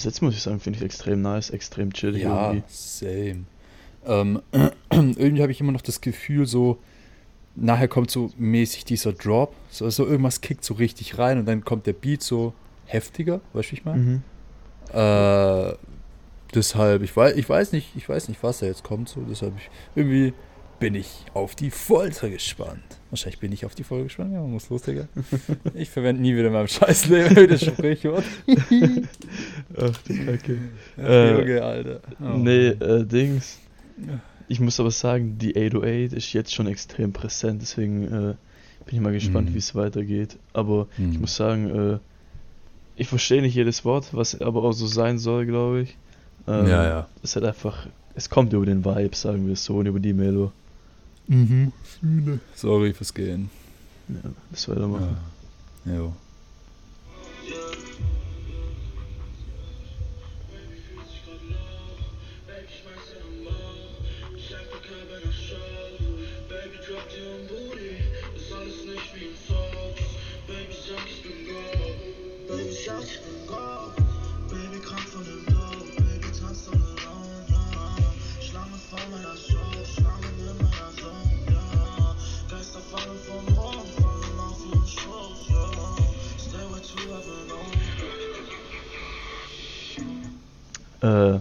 Bis 0.01 0.05
jetzt 0.05 0.21
muss 0.23 0.33
ich 0.33 0.41
sagen, 0.41 0.59
finde 0.59 0.79
ich 0.79 0.85
extrem 0.85 1.21
nice, 1.21 1.51
extrem 1.51 1.93
chillig 1.93 2.23
Ja, 2.23 2.53
irgendwie. 2.53 2.63
same. 2.67 3.45
Ähm, 4.07 4.41
irgendwie 4.91 5.43
habe 5.43 5.51
ich 5.51 5.61
immer 5.61 5.71
noch 5.71 5.83
das 5.83 6.01
Gefühl, 6.01 6.47
so 6.47 6.79
nachher 7.55 7.87
kommt 7.87 8.09
so 8.09 8.31
mäßig 8.35 8.83
dieser 8.83 9.13
Drop, 9.13 9.53
so, 9.69 9.87
so 9.91 10.07
irgendwas 10.07 10.41
kickt 10.41 10.63
so 10.65 10.73
richtig 10.73 11.19
rein 11.19 11.37
und 11.37 11.45
dann 11.45 11.63
kommt 11.63 11.85
der 11.85 11.93
Beat 11.93 12.23
so 12.23 12.53
heftiger, 12.85 13.41
weißt 13.53 13.71
du, 13.71 13.75
ich 13.75 13.85
meine? 13.85 13.99
Mhm. 13.99 14.23
Äh, 14.91 15.75
deshalb, 16.55 17.03
ich 17.03 17.15
weiß, 17.15 17.35
ich 17.35 17.47
weiß 17.47 17.71
nicht, 17.71 17.95
ich 17.95 18.09
weiß 18.09 18.27
nicht, 18.27 18.41
was 18.41 18.59
da 18.59 18.65
jetzt 18.65 18.83
kommt, 18.83 19.07
so, 19.07 19.21
deshalb 19.21 19.53
ich, 19.57 19.69
irgendwie 19.95 20.33
bin 20.81 20.95
ich 20.95 21.25
auf 21.35 21.53
die 21.53 21.69
Folter 21.69 22.27
gespannt. 22.29 22.81
Wahrscheinlich 23.11 23.39
bin 23.39 23.51
ich 23.51 23.65
auf 23.65 23.75
die 23.75 23.83
Folge 23.83 24.05
gespannt, 24.05 24.33
ja, 24.33 24.41
muss 24.41 24.69
los, 24.69 24.81
Digga. 24.85 25.07
Ich 25.75 25.91
verwende 25.91 26.23
nie 26.23 26.35
wieder 26.35 26.47
in 26.47 26.53
meinem 26.53 26.67
Scheißleben 26.67 27.47
das 27.47 27.63
Sprichwort. 27.63 28.25
Ach 29.77 29.97
du 30.07 30.13
Kacke. 30.25 30.57
Ja, 30.97 31.03
Äh, 31.03 31.39
Junge, 31.39 31.61
Alter. 31.63 31.99
Oh. 32.21 32.37
Nee, 32.37 32.67
äh, 32.67 33.05
Dings. 33.05 33.59
Ich 34.47 34.59
muss 34.59 34.79
aber 34.79 34.91
sagen, 34.91 35.37
die 35.37 35.55
808 35.55 36.13
ist 36.13 36.33
jetzt 36.33 36.53
schon 36.53 36.67
extrem 36.67 37.13
präsent, 37.13 37.61
deswegen 37.61 38.03
äh, 38.05 38.35
bin 38.85 38.95
ich 38.95 38.99
mal 38.99 39.13
gespannt, 39.13 39.49
Mhm. 39.49 39.53
wie 39.53 39.59
es 39.59 39.75
weitergeht. 39.75 40.37
Aber 40.53 40.87
ich 40.97 41.03
Mhm. 41.15 41.21
muss 41.21 41.35
sagen, 41.35 41.69
äh, 41.93 41.97
ich 42.95 43.07
verstehe 43.07 43.41
nicht 43.41 43.55
jedes 43.55 43.85
Wort, 43.85 44.09
was 44.13 44.39
aber 44.41 44.63
auch 44.63 44.73
so 44.73 44.87
sein 44.87 45.17
soll, 45.19 45.45
glaube 45.45 45.81
ich. 45.81 45.95
Ähm, 46.47 46.67
ja, 46.67 46.83
ja. 46.83 47.07
Es 47.23 47.35
hat 47.35 47.43
einfach, 47.43 47.87
es 48.15 48.29
kommt 48.29 48.51
über 48.53 48.65
den 48.65 48.83
Vibe, 48.83 49.15
sagen 49.15 49.45
wir 49.45 49.53
es 49.53 49.63
so, 49.63 49.77
und 49.77 49.85
über 49.85 49.99
die 49.99 50.13
Melo. 50.13 50.51
Mhm. 51.27 51.71
Sorry 52.55 52.93
fürs 52.93 53.13
Gehen. 53.13 53.49
Ja, 54.09 54.15
das 54.51 54.67
weitermachen. 54.67 55.15
Ja. 55.85 55.93
Jo. 55.95 56.13
Äh, 91.01 91.39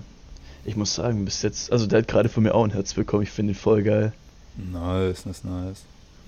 ich 0.65 0.77
muss 0.77 0.95
sagen, 0.95 1.25
bis 1.25 1.43
jetzt, 1.43 1.73
also 1.73 1.87
der 1.87 2.01
hat 2.01 2.09
gerade 2.09 2.29
von 2.29 2.43
mir 2.43 2.55
auch 2.55 2.65
ein 2.65 2.71
Herz 2.71 2.95
bekommen, 2.95 3.23
ich 3.23 3.31
finde 3.31 3.53
ihn 3.53 3.57
voll 3.57 3.83
geil. 3.83 4.13
Nice, 4.57 5.25
nice, 5.27 5.45
nice. 5.45 5.83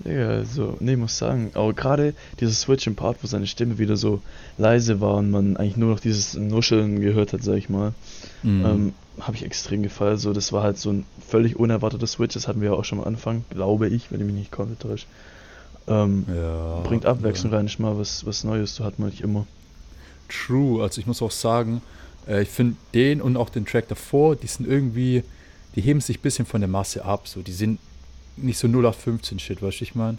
Ja, 0.05 0.29
also, 0.29 0.75
nee, 0.79 0.93
ich 0.93 0.97
muss 0.97 1.17
sagen, 1.17 1.51
aber 1.53 1.71
gerade 1.73 2.13
dieser 2.39 2.51
Switch 2.51 2.87
im 2.87 2.95
Part, 2.95 3.17
wo 3.21 3.27
seine 3.27 3.45
Stimme 3.47 3.77
wieder 3.77 3.95
so 3.95 4.21
leise 4.57 4.99
war 5.01 5.15
und 5.15 5.29
man 5.29 5.55
eigentlich 5.55 5.77
nur 5.77 5.91
noch 5.91 5.99
dieses 5.99 6.33
Nuscheln 6.33 6.99
gehört 6.99 7.31
hat, 7.31 7.43
sag 7.43 7.57
ich 7.57 7.69
mal, 7.69 7.93
Mhm. 8.41 8.65
ähm, 8.65 8.93
habe 9.19 9.37
ich 9.37 9.45
extrem 9.45 9.83
gefallen. 9.83 10.17
So, 10.17 10.33
das 10.33 10.51
war 10.51 10.63
halt 10.63 10.79
so 10.79 10.89
ein 10.91 11.05
völlig 11.25 11.55
unerwarteter 11.57 12.07
Switch, 12.07 12.33
das 12.33 12.47
hatten 12.47 12.59
wir 12.61 12.71
ja 12.71 12.75
auch 12.75 12.85
schon 12.85 12.99
am 12.99 13.05
Anfang, 13.05 13.45
glaube 13.51 13.87
ich, 13.87 14.11
wenn 14.11 14.19
ich 14.19 14.25
mich 14.25 14.35
nicht 14.35 14.51
komplett 14.51 14.79
täusche. 14.79 15.05
Ähm, 15.87 16.25
ja, 16.27 16.79
bringt 16.83 17.05
Abwechslung 17.05 17.51
ja. 17.51 17.57
rein, 17.57 17.65
nicht 17.65 17.79
mal 17.79 17.97
was, 17.97 18.25
was 18.25 18.43
Neues, 18.43 18.75
so 18.75 18.83
hat 18.83 18.97
man 18.99 19.09
nicht 19.09 19.21
immer. 19.21 19.45
True, 20.27 20.81
also 20.81 20.99
ich 20.99 21.05
muss 21.07 21.21
auch 21.21 21.31
sagen, 21.31 21.81
äh, 22.27 22.43
ich 22.43 22.49
finde 22.49 22.75
den 22.93 23.21
und 23.21 23.37
auch 23.37 23.49
den 23.49 23.65
Track 23.65 23.87
davor, 23.87 24.35
die 24.35 24.47
sind 24.47 24.67
irgendwie, 24.67 25.23
die 25.75 25.81
heben 25.81 26.01
sich 26.01 26.19
ein 26.19 26.21
bisschen 26.21 26.45
von 26.45 26.61
der 26.61 26.69
Masse 26.69 27.03
ab. 27.05 27.27
So, 27.27 27.41
die 27.41 27.51
sind 27.53 27.79
nicht 28.37 28.57
so 28.57 28.67
0815 28.67 29.39
Shit, 29.39 29.61
weißt 29.61 29.79
du, 29.79 29.83
ich 29.83 29.95
meine? 29.95 30.17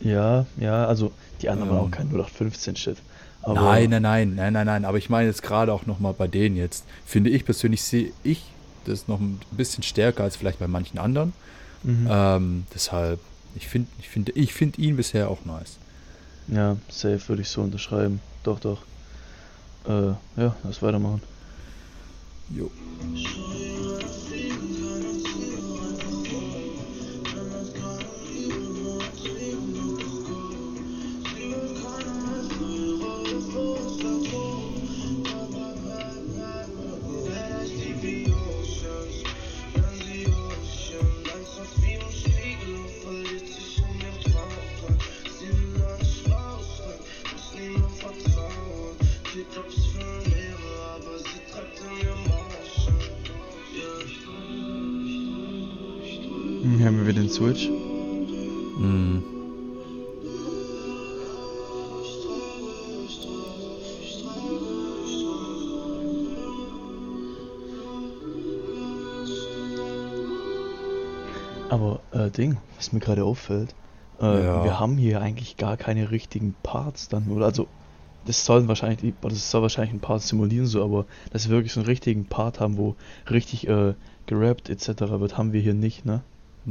Ja, 0.00 0.46
ja, 0.58 0.86
also 0.86 1.12
die 1.42 1.48
anderen 1.50 1.70
waren 1.70 1.78
Ähm. 1.78 1.84
auch 1.86 1.90
kein 1.90 2.10
0815-Shit. 2.10 2.96
Aber 3.42 3.54
Nein, 3.54 3.90
nein, 3.90 4.02
nein, 4.02 4.34
nein, 4.34 4.52
nein, 4.52 4.66
nein. 4.66 4.84
Aber 4.84 4.98
ich 4.98 5.08
meine 5.10 5.28
jetzt 5.28 5.42
gerade 5.42 5.72
auch 5.72 5.86
nochmal 5.86 6.14
bei 6.14 6.26
denen 6.26 6.56
jetzt. 6.56 6.84
Finde 7.06 7.30
ich 7.30 7.44
persönlich, 7.44 7.82
sehe 7.82 8.12
ich 8.22 8.42
das 8.84 9.08
noch 9.08 9.20
ein 9.20 9.40
bisschen 9.50 9.82
stärker 9.82 10.24
als 10.24 10.36
vielleicht 10.36 10.58
bei 10.58 10.68
manchen 10.68 10.98
anderen. 10.98 11.32
Mhm. 11.82 12.08
Ähm, 12.10 12.64
deshalb, 12.74 13.20
ich 13.56 13.68
finde 13.68 13.88
ich 13.98 14.08
finde, 14.08 14.32
ich 14.32 14.52
find 14.54 14.78
ihn 14.78 14.96
bisher 14.96 15.28
auch 15.30 15.44
nice. 15.44 15.76
Ja, 16.48 16.76
safe 16.88 17.20
würde 17.28 17.42
ich 17.42 17.48
so 17.48 17.62
unterschreiben. 17.62 18.20
Doch, 18.42 18.60
doch. 18.60 18.82
Äh, 19.84 20.14
ja, 20.36 20.56
lass 20.62 20.82
weitermachen. 20.82 21.22
Jo. 22.50 22.70
Wir 57.14 57.22
den 57.22 57.28
Switch. 57.28 57.68
Mhm. 57.68 59.24
Aber, 71.68 72.00
äh, 72.12 72.30
Ding, 72.30 72.58
was 72.76 72.92
mir 72.92 73.00
gerade 73.00 73.24
auffällt, 73.24 73.74
äh, 74.20 74.44
Ja. 74.44 74.64
wir 74.64 74.78
haben 74.80 74.96
hier 74.96 75.20
eigentlich 75.20 75.56
gar 75.56 75.76
keine 75.76 76.10
richtigen 76.10 76.54
Parts 76.62 77.08
dann, 77.08 77.28
oder? 77.28 77.46
Also, 77.46 77.68
das 78.24 78.44
sollen 78.44 78.68
wahrscheinlich, 78.68 79.14
das 79.20 79.50
soll 79.50 79.62
wahrscheinlich 79.62 79.94
ein 79.94 80.00
Part 80.00 80.22
simulieren, 80.22 80.66
so, 80.66 80.84
aber 80.84 81.06
dass 81.32 81.48
wir 81.48 81.56
wirklich 81.56 81.72
so 81.72 81.80
einen 81.80 81.86
richtigen 81.88 82.26
Part 82.26 82.60
haben, 82.60 82.76
wo 82.76 82.96
richtig, 83.30 83.66
äh, 83.68 83.94
gerappt 84.26 84.68
etc. 84.68 85.00
wird, 85.20 85.38
haben 85.38 85.52
wir 85.52 85.60
hier 85.60 85.74
nicht, 85.74 86.04
ne? 86.04 86.22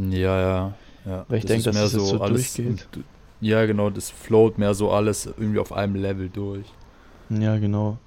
Ja, 0.10 0.40
ja. 0.40 0.74
ja. 1.06 1.26
Weil 1.28 1.40
ich 1.40 1.46
denk, 1.46 1.60
ist 1.60 1.68
dass 1.68 1.74
mehr 1.74 1.84
das 1.84 1.94
jetzt 1.94 2.08
so 2.08 2.18
durchgeht. 2.18 2.88
Ja, 3.42 3.66
genau, 3.66 3.90
das 3.90 4.10
float 4.10 4.58
mehr 4.58 4.74
so 4.74 4.92
alles 4.92 5.26
irgendwie 5.26 5.60
auf 5.60 5.72
einem 5.72 5.96
Level 5.96 6.30
durch. 6.30 6.66
Ja, 7.30 7.58
genau. 7.58 7.98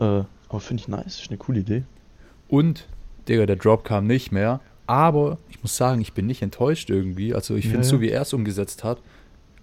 Äh, 0.00 0.22
aber 0.48 0.60
finde 0.60 0.82
ich 0.82 0.88
nice, 0.88 1.20
ist 1.20 1.28
eine 1.28 1.38
coole 1.38 1.60
Idee. 1.60 1.84
Und, 2.48 2.88
Digga, 3.28 3.46
der 3.46 3.56
Drop 3.56 3.84
kam 3.84 4.06
nicht 4.06 4.32
mehr. 4.32 4.60
Aber 4.86 5.38
ich 5.48 5.62
muss 5.62 5.76
sagen, 5.76 6.00
ich 6.00 6.14
bin 6.14 6.26
nicht 6.26 6.42
enttäuscht 6.42 6.90
irgendwie. 6.90 7.32
Also 7.32 7.54
ich 7.54 7.66
finde 7.66 7.84
ja. 7.84 7.84
so, 7.84 8.00
wie 8.00 8.10
er 8.10 8.22
es 8.22 8.32
umgesetzt 8.32 8.82
hat, 8.82 8.98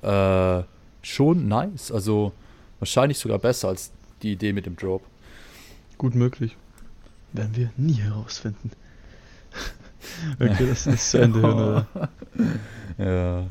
äh, 0.01 0.63
schon 1.01 1.50
nice. 1.50 1.91
Also 1.91 2.32
wahrscheinlich 2.79 3.17
sogar 3.17 3.39
besser 3.39 3.67
als 3.67 3.91
die 4.22 4.32
Idee 4.32 4.53
mit 4.53 4.65
dem 4.65 4.77
Drop. 4.77 5.01
Gut 5.98 6.15
möglich. 6.15 6.56
Werden 7.34 7.56
wir 7.58 7.72
nie 7.75 7.96
herausfinden. 7.96 8.72
Okay, 10.39 10.68
das 10.68 10.88
ist 10.88 11.12
zu 11.12 11.18
Ende 11.20 11.42
hören, 11.42 11.60
oder? 11.60 12.10
Ja. 12.98 13.46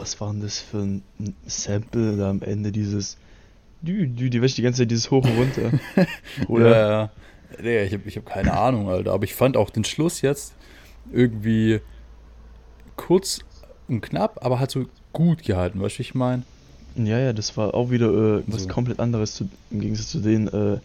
Was 0.00 0.20
war 0.20 0.32
denn 0.32 0.40
das 0.40 0.58
für 0.58 0.78
ein 0.78 1.02
Sample 1.46 2.16
da 2.16 2.30
am 2.30 2.42
Ende? 2.42 2.72
Dieses. 2.72 3.16
Du, 3.82 4.06
du, 4.06 4.28
die 4.28 4.42
wäscht 4.42 4.58
die 4.58 4.62
ganze 4.62 4.82
Zeit 4.82 4.90
dieses 4.90 5.10
hoch 5.10 5.24
und 5.24 5.36
runter. 5.36 5.70
Oder? 6.48 6.70
Ja, 6.70 7.10
ja. 7.62 7.82
Ich 7.84 7.92
habe 7.92 8.02
ich 8.06 8.16
hab 8.16 8.26
keine 8.26 8.52
Ahnung, 8.58 8.88
Alter. 8.88 9.12
Aber 9.12 9.24
ich 9.24 9.34
fand 9.34 9.56
auch 9.56 9.70
den 9.70 9.84
Schluss 9.84 10.20
jetzt 10.20 10.54
irgendwie 11.12 11.80
kurz 12.96 13.40
und 13.88 14.00
knapp, 14.00 14.44
aber 14.44 14.60
hat 14.60 14.70
so 14.70 14.84
gut 15.12 15.42
gehalten, 15.42 15.80
weißt 15.80 15.98
du, 15.98 16.02
ich 16.02 16.14
meine? 16.14 16.42
Ja, 16.96 17.18
ja, 17.18 17.32
das 17.32 17.56
war 17.56 17.74
auch 17.74 17.90
wieder 17.90 18.38
äh, 18.38 18.42
was 18.46 18.64
So. 18.64 18.68
komplett 18.68 19.00
anderes 19.00 19.34
zu, 19.34 19.48
im 19.70 19.80
Gegensatz 19.80 20.08
zu 20.10 20.20
den 20.20 20.48
äh, 20.48 20.78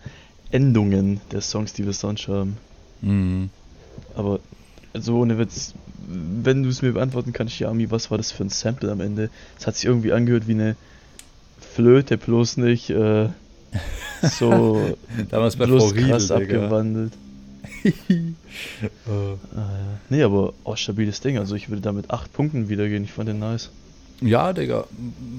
Endungen 0.52 1.20
der 1.32 1.42
Songs, 1.42 1.74
die 1.74 1.86
wir 1.86 1.94
sonst 1.94 2.28
haben. 2.28 2.58
Mhm. 3.02 3.50
Aber 4.16 4.40
also 4.94 5.18
ohne 5.20 5.38
Witz, 5.38 5.74
wenn 6.08 6.64
du 6.64 6.70
es 6.70 6.82
mir 6.82 6.94
beantworten 6.94 7.34
kannst, 7.34 7.60
Yami, 7.60 7.90
was 7.92 8.12
war 8.12 8.18
das 8.18 8.32
für 8.32 8.44
ein 8.44 8.50
Sample 8.50 8.92
am 8.92 9.02
Ende? 9.02 9.30
Es 9.60 9.68
hat 9.68 9.76
sich 9.76 9.86
irgendwie 9.86 10.14
angehört 10.14 10.48
wie 10.48 10.54
eine 10.54 10.76
Flöte, 11.60 12.18
bloß 12.18 12.58
nicht 12.58 12.90
äh, 12.90 13.30
so 14.40 14.96
Damals 15.30 15.56
bei 15.56 15.66
bloß 15.66 15.84
Frau 15.84 15.90
Riedel, 15.92 16.10
krass 16.10 16.24
Digga. 16.28 16.36
abgewandelt. 16.38 17.14
Äh, 17.14 17.20
Ah. 19.08 19.98
Nee, 20.10 20.22
aber 20.22 20.54
auch 20.64 20.78
stabiles 20.78 21.20
Ding. 21.22 21.38
Also 21.38 21.56
ich 21.56 21.70
würde 21.70 21.82
da 21.82 21.92
mit 21.92 22.12
8 22.12 22.32
Punkten 22.32 22.70
wieder 22.70 22.88
gehen. 22.88 23.04
Ich 23.04 23.12
fand 23.12 23.28
den 23.30 23.40
nice. 23.40 23.72
Ja, 24.22 24.54
Digga, 24.54 24.86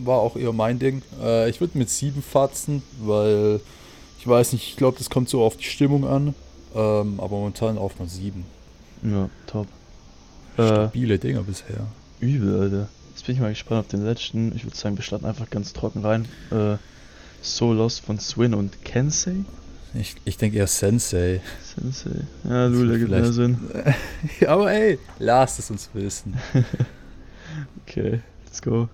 war 0.04 0.18
auch 0.18 0.36
eher 0.36 0.52
mein 0.52 0.78
Ding. 0.78 1.02
Äh, 1.22 1.48
ich 1.48 1.60
würde 1.60 1.78
mit 1.78 1.88
sieben 1.90 2.22
fatzen, 2.22 2.82
weil 3.00 3.60
ich 4.18 4.26
weiß 4.26 4.52
nicht, 4.52 4.68
ich 4.68 4.76
glaube, 4.76 4.98
das 4.98 5.10
kommt 5.10 5.28
so 5.28 5.42
auf 5.44 5.56
die 5.56 5.64
Stimmung 5.64 6.06
an. 6.06 6.34
Ähm, 6.74 7.14
aber 7.18 7.36
momentan 7.36 7.78
auf 7.78 7.98
mal 7.98 8.08
sieben. 8.08 8.44
Ja, 9.04 9.28
top. 9.46 9.66
Äh, 10.56 10.66
Stabile 10.66 11.18
Dinger 11.18 11.42
bisher. 11.42 11.86
übel, 12.20 12.60
Alter. 12.60 12.88
Jetzt 13.10 13.26
bin 13.26 13.34
ich 13.34 13.40
mal 13.40 13.50
gespannt 13.50 13.80
auf 13.80 13.88
den 13.88 14.04
letzten. 14.04 14.54
Ich 14.56 14.64
würde 14.64 14.76
sagen, 14.76 14.96
wir 14.96 15.02
starten 15.04 15.26
einfach 15.26 15.50
ganz 15.50 15.72
trocken 15.72 16.04
rein. 16.04 16.26
Äh, 16.50 16.76
so 17.42 17.72
Lost 17.72 18.00
von 18.00 18.18
Swin 18.18 18.54
und 18.54 18.84
Kensei. 18.84 19.36
Ich, 19.94 20.16
ich 20.24 20.36
denke 20.38 20.58
eher 20.58 20.66
Sensei. 20.66 21.40
Sensei. 21.62 22.22
Ja, 22.42 22.66
Lula 22.66 22.96
gibt 22.96 23.10
mehr 23.10 23.32
Sinn. 23.32 23.58
aber 24.46 24.72
ey, 24.72 24.98
lasst 25.18 25.58
es 25.58 25.70
uns 25.70 25.90
wissen. 25.92 26.34
Okay, 27.86 28.20
let's 28.44 28.60
go. 28.60 28.88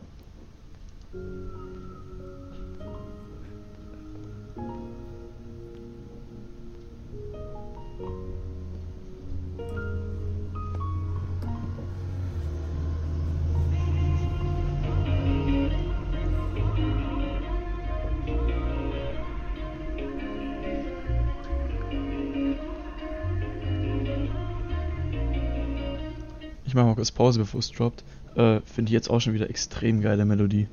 Ich 26.70 26.74
mache 26.76 26.86
mal 26.86 26.94
kurz 26.94 27.10
Pause, 27.10 27.40
bevor 27.40 27.58
es 27.58 27.72
droppt. 27.72 28.04
Äh, 28.36 28.60
Finde 28.60 28.90
ich 28.90 28.92
jetzt 28.92 29.10
auch 29.10 29.18
schon 29.18 29.34
wieder 29.34 29.50
extrem 29.50 30.00
geile 30.00 30.24
Melodie. 30.24 30.68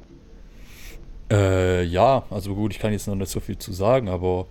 Äh, 1.31 1.85
ja, 1.85 2.21
also 2.29 2.53
gut, 2.53 2.71
ich 2.71 2.77
kann 2.77 2.91
jetzt 2.91 3.07
noch 3.07 3.15
nicht 3.15 3.31
so 3.31 3.39
viel 3.39 3.57
zu 3.57 3.73
sagen, 3.73 4.07
aber 4.07 4.45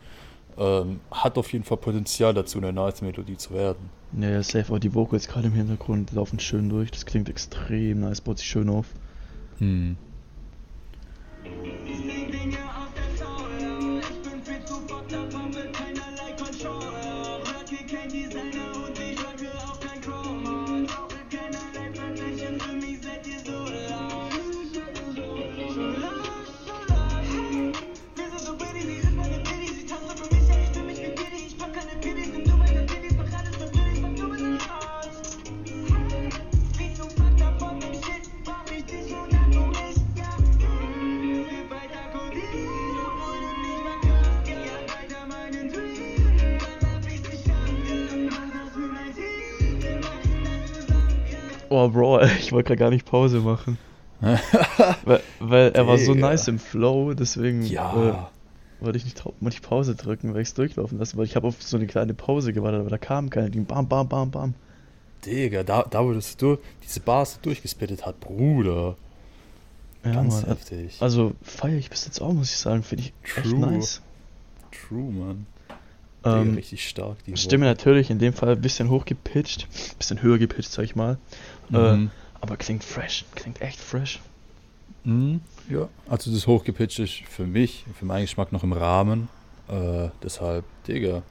ähm, 0.59 0.99
hat 1.13 1.39
auf 1.39 1.53
jeden 1.53 1.63
Fall 1.63 1.77
Potenzial 1.77 2.35
dazu, 2.35 2.59
eine 2.59 2.73
nice 2.73 3.01
Melodie 3.01 3.37
zu 3.37 3.55
werden. 3.55 3.91
Ja, 4.21 4.31
ja, 4.31 4.43
safe 4.43 4.75
auch 4.75 4.81
die 4.81 4.93
Vocals 4.93 5.29
gerade 5.29 5.47
im 5.47 5.53
Hintergrund 5.53 6.11
laufen 6.11 6.41
schön 6.41 6.69
durch. 6.69 6.91
Das 6.91 7.07
klingt 7.07 7.29
extrem 7.29 8.01
nice, 8.01 8.21
baut 8.21 8.39
sich 8.39 8.49
schön 8.49 8.69
auf. 8.69 8.87
Hm. 9.59 9.97
Oh, 51.79 51.89
Bro, 51.91 52.23
ich 52.41 52.53
wollte 52.53 52.69
gerade 52.69 52.79
gar 52.79 52.91
nicht 52.91 53.05
Pause 53.07 53.41
machen. 53.41 53.77
weil, 55.05 55.21
weil 55.41 55.73
er 55.73 55.87
war 55.87 55.99
so 55.99 56.15
nice 56.15 56.49
im 56.49 56.59
Flow, 56.59 57.13
deswegen 57.13 57.63
äh, 57.65 57.69
Ja. 57.69 58.31
wollte 58.81 58.97
ich 58.97 59.05
nicht 59.05 59.23
wollte 59.25 59.57
ich 59.57 59.61
Pause 59.61 59.95
drücken, 59.95 60.33
weil 60.33 60.41
ich 60.41 60.49
es 60.49 60.55
durchlaufen 60.55 60.99
lassen, 60.99 61.19
weil 61.19 61.27
ich 61.27 61.37
habe 61.37 61.47
auf 61.47 61.63
so 61.63 61.77
eine 61.77 61.87
kleine 61.87 62.15
Pause 62.15 62.55
gewartet, 62.55 62.81
aber 62.81 62.89
da 62.89 62.97
kam 62.97 63.29
keine. 63.29 63.51
Die 63.51 63.61
bam, 63.61 63.87
bam, 63.89 64.09
bam, 64.09 64.31
bam. 64.31 64.55
Digga, 65.27 65.65
da, 65.65 65.83
da 65.83 66.03
das 66.15 66.37
du 66.39 66.57
diese 66.83 67.01
Bars 67.01 67.41
durchgespittet 67.43 68.07
hat, 68.07 68.21
Bruder. 68.21 68.97
Ja, 70.05 70.13
Ganz 70.13 70.35
Mann. 70.43 70.45
heftig. 70.47 70.97
Also 71.01 71.33
feiere 71.43 71.77
ich 71.79 71.91
bis 71.91 72.07
jetzt 72.07 72.23
auch, 72.23 72.33
muss 72.33 72.51
ich 72.51 72.57
sagen. 72.59 72.83
Finde 72.85 73.05
ich 73.05 73.13
echt 73.37 73.51
True. 73.51 73.59
nice. 73.59 74.01
True, 74.71 75.13
Mann. 75.13 75.47
Ähm, 76.27 76.55
richtig 76.55 76.89
stark. 76.89 77.23
Die 77.25 77.37
Stimme 77.37 77.65
natürlich 77.67 78.11
in 78.11 78.19
dem 78.19 78.33
Fall 78.33 78.51
ein 78.51 78.61
bisschen 78.61 78.91
hochgepitcht, 78.91 79.67
bisschen 79.99 80.23
höher 80.23 80.39
gepitcht, 80.39 80.73
sag 80.73 80.85
ich 80.85 80.97
mal. 80.97 81.19
Äh, 81.73 81.95
Mhm. 81.97 82.11
aber 82.41 82.57
klingt 82.57 82.85
fresh, 82.85 83.25
klingt 83.35 83.61
echt 83.61 83.79
fresh. 83.81 84.21
Mhm. 85.05 85.41
Ja. 85.69 85.89
Also 86.09 86.33
das 86.33 86.47
hochgepitcht 86.47 86.99
ist 86.99 87.23
für 87.29 87.47
mich, 87.47 87.85
für 87.99 88.05
meinen 88.05 88.23
Geschmack 88.23 88.53
noch 88.53 88.63
im 88.63 88.73
Rahmen. 88.73 89.29
Äh, 89.69 90.09
deshalb, 90.23 90.65
Digga. 90.87 91.23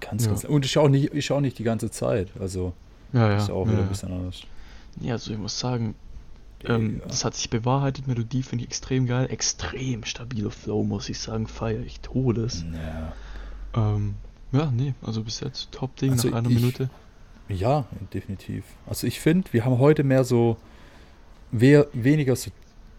Ganz, 0.00 0.24
Ja. 0.24 0.30
ganz. 0.30 0.44
Und 0.44 0.64
ich 0.64 0.76
auch 0.78 0.88
nicht, 0.88 1.14
ich 1.14 1.30
auch 1.32 1.40
nicht 1.40 1.58
die 1.58 1.64
ganze 1.64 1.90
Zeit. 1.90 2.28
Also 2.38 2.72
Ja, 3.12 3.36
ist 3.36 3.50
auch 3.50 3.66
wieder 3.68 3.78
ein 3.78 3.88
bisschen 3.88 4.12
anders. 4.12 4.42
Ja, 5.00 5.12
also 5.14 5.32
ich 5.32 5.38
muss 5.38 5.58
sagen, 5.58 5.94
ähm, 6.66 7.00
das 7.06 7.24
hat 7.24 7.34
sich 7.34 7.48
bewahrheitet. 7.50 8.06
Melodie 8.06 8.42
finde 8.42 8.64
ich 8.64 8.70
extrem 8.70 9.06
geil. 9.06 9.28
Extrem 9.30 10.04
stabiler 10.04 10.50
Flow, 10.50 10.82
muss 10.82 11.08
ich 11.08 11.18
sagen. 11.20 11.46
Feiere 11.46 11.82
ich 11.82 12.00
Todes. 12.00 12.64
Ja. 12.72 13.12
Ähm, 13.76 14.14
ja, 14.52 14.70
nee, 14.70 14.94
also 15.02 15.22
bis 15.22 15.40
jetzt 15.40 15.72
Top-Ding 15.72 16.12
Also 16.12 16.28
nach 16.28 16.38
einer 16.38 16.50
ich- 16.50 16.54
Minute. 16.56 16.90
Ja, 17.48 17.84
definitiv. 18.14 18.64
Also 18.86 19.06
ich 19.06 19.20
finde, 19.20 19.52
wir 19.52 19.64
haben 19.64 19.78
heute 19.78 20.02
mehr 20.04 20.24
so 20.24 20.56
wer, 21.52 21.86
weniger 21.92 22.34
so 22.36 22.50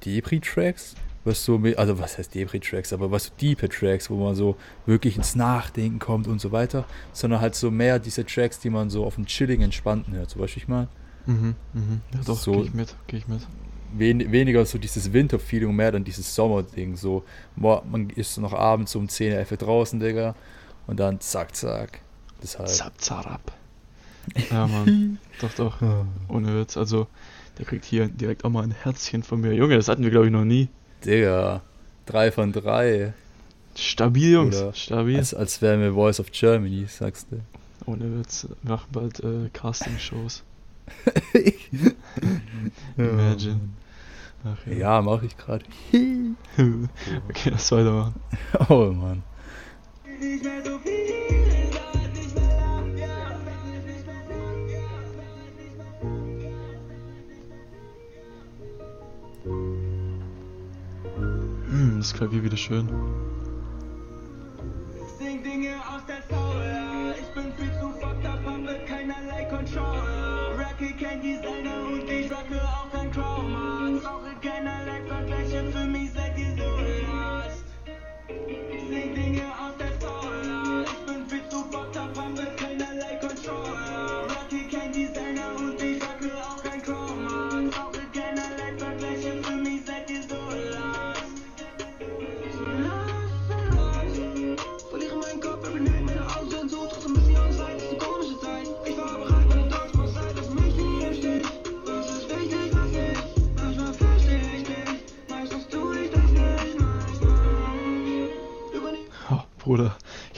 Depri-Tracks, 0.05 0.95
was 1.23 1.43
so, 1.43 1.59
also 1.77 1.97
was 1.97 2.17
heißt 2.17 2.35
Depri-Tracks, 2.35 2.93
aber 2.93 3.09
was 3.09 3.25
so 3.25 3.31
deepe 3.41 3.67
Tracks, 3.69 4.09
wo 4.11 4.23
man 4.23 4.35
so 4.35 4.55
wirklich 4.85 5.17
ins 5.17 5.35
Nachdenken 5.35 5.97
kommt 5.97 6.27
und 6.27 6.39
so 6.39 6.51
weiter, 6.51 6.85
sondern 7.13 7.41
halt 7.41 7.55
so 7.55 7.71
mehr 7.71 7.97
diese 7.97 8.23
Tracks, 8.25 8.59
die 8.59 8.69
man 8.69 8.89
so 8.91 9.03
auf 9.05 9.15
dem 9.15 9.25
chilligen, 9.25 9.63
entspannten 9.63 10.13
hört. 10.13 10.29
Zum 10.29 10.41
Beispiel 10.41 10.63
ich 10.63 10.69
mal 10.69 10.88
Mhm, 11.27 11.55
mhm. 11.73 12.01
Ja, 12.13 12.19
doch, 12.23 12.38
So- 12.38 12.51
gehe 12.51 12.63
ich 12.65 12.73
mit, 12.75 12.95
gehe 13.07 13.17
ich 13.17 13.27
mit. 13.27 13.41
wen, 13.97 14.31
weniger 14.31 14.63
so 14.67 14.77
dieses 14.77 15.11
Winter-Feeling, 15.11 15.75
mehr 15.75 15.91
dann 15.91 16.03
dieses 16.03 16.35
Sommerding. 16.35 16.95
So, 16.97 17.23
boah, 17.55 17.83
man 17.89 18.11
ist 18.11 18.38
noch 18.38 18.53
abends 18.53 18.95
um 18.95 19.09
10, 19.09 19.31
11 19.33 19.49
Uhr 19.49 19.57
draußen, 19.57 19.99
Digga, 19.99 20.35
und 20.87 20.99
dann 20.99 21.19
zack, 21.19 21.55
zack. 21.55 22.01
Deshalb. 22.41 22.67
Zap, 22.67 22.93
zarab. 23.01 23.51
Ja, 24.51 24.67
Mann. 24.67 25.19
doch, 25.41 25.53
doch. 25.53 25.81
Ohne 26.27 26.59
Witz. 26.59 26.77
Also, 26.77 27.07
der 27.57 27.65
kriegt 27.65 27.85
hier 27.85 28.07
direkt 28.07 28.43
auch 28.43 28.49
mal 28.49 28.63
ein 28.63 28.71
Herzchen 28.71 29.23
von 29.23 29.39
mir. 29.41 29.53
Junge, 29.53 29.75
das 29.75 29.87
hatten 29.87 30.03
wir, 30.03 30.11
glaube 30.11 30.25
ich, 30.27 30.31
noch 30.31 30.45
nie. 30.45 30.69
Digga, 31.05 31.61
drei 32.05 32.31
von 32.31 32.51
drei. 32.51 33.13
Stabil, 33.75 34.31
Jungs. 34.31 34.55
Oder 34.61 34.73
Stabil. 34.73 35.17
Als, 35.17 35.33
als 35.33 35.61
wären 35.61 35.81
wir 35.81 35.93
Voice 35.93 36.19
of 36.19 36.31
Germany, 36.31 36.85
sagst 36.87 37.27
du. 37.31 37.41
Ohne 37.85 38.19
Witz. 38.19 38.47
Wir 38.63 38.71
machen 38.71 38.87
bald 38.91 39.19
äh, 39.19 39.49
Casting-Shows. 39.53 40.43
Imagine. 42.97 43.59
Ach, 44.43 44.67
Ja, 44.67 45.01
mache 45.01 45.25
ich 45.25 45.37
gerade. 45.37 45.65
okay, 47.29 47.49
lass 47.49 47.71
weitermachen. 47.71 48.15
Oh 48.69 48.91
Mann. 48.91 49.23
Hm, 61.67 61.97
das 61.97 62.13
Klavier 62.13 62.43
wieder 62.43 62.56
schön. 62.56 62.88
Sing 65.19 65.43
Dinge 65.43 65.75
aus 65.93 66.06
der 66.08 66.25
Tower. 66.30 67.13
Ich 67.19 67.28
bin 67.34 67.51
viel 67.58 67.73
zu 67.80 67.89
fucked 67.99 68.25
up, 68.25 68.39
habe 68.45 68.80
keinerlei 68.88 69.43
Controller. 69.49 70.58
Rocky 70.58 70.93
kein 70.93 71.21
Designer 71.21 71.88
und 71.88 72.10
ich 72.10 72.32
rocke 72.32 72.62
auch 72.62 72.94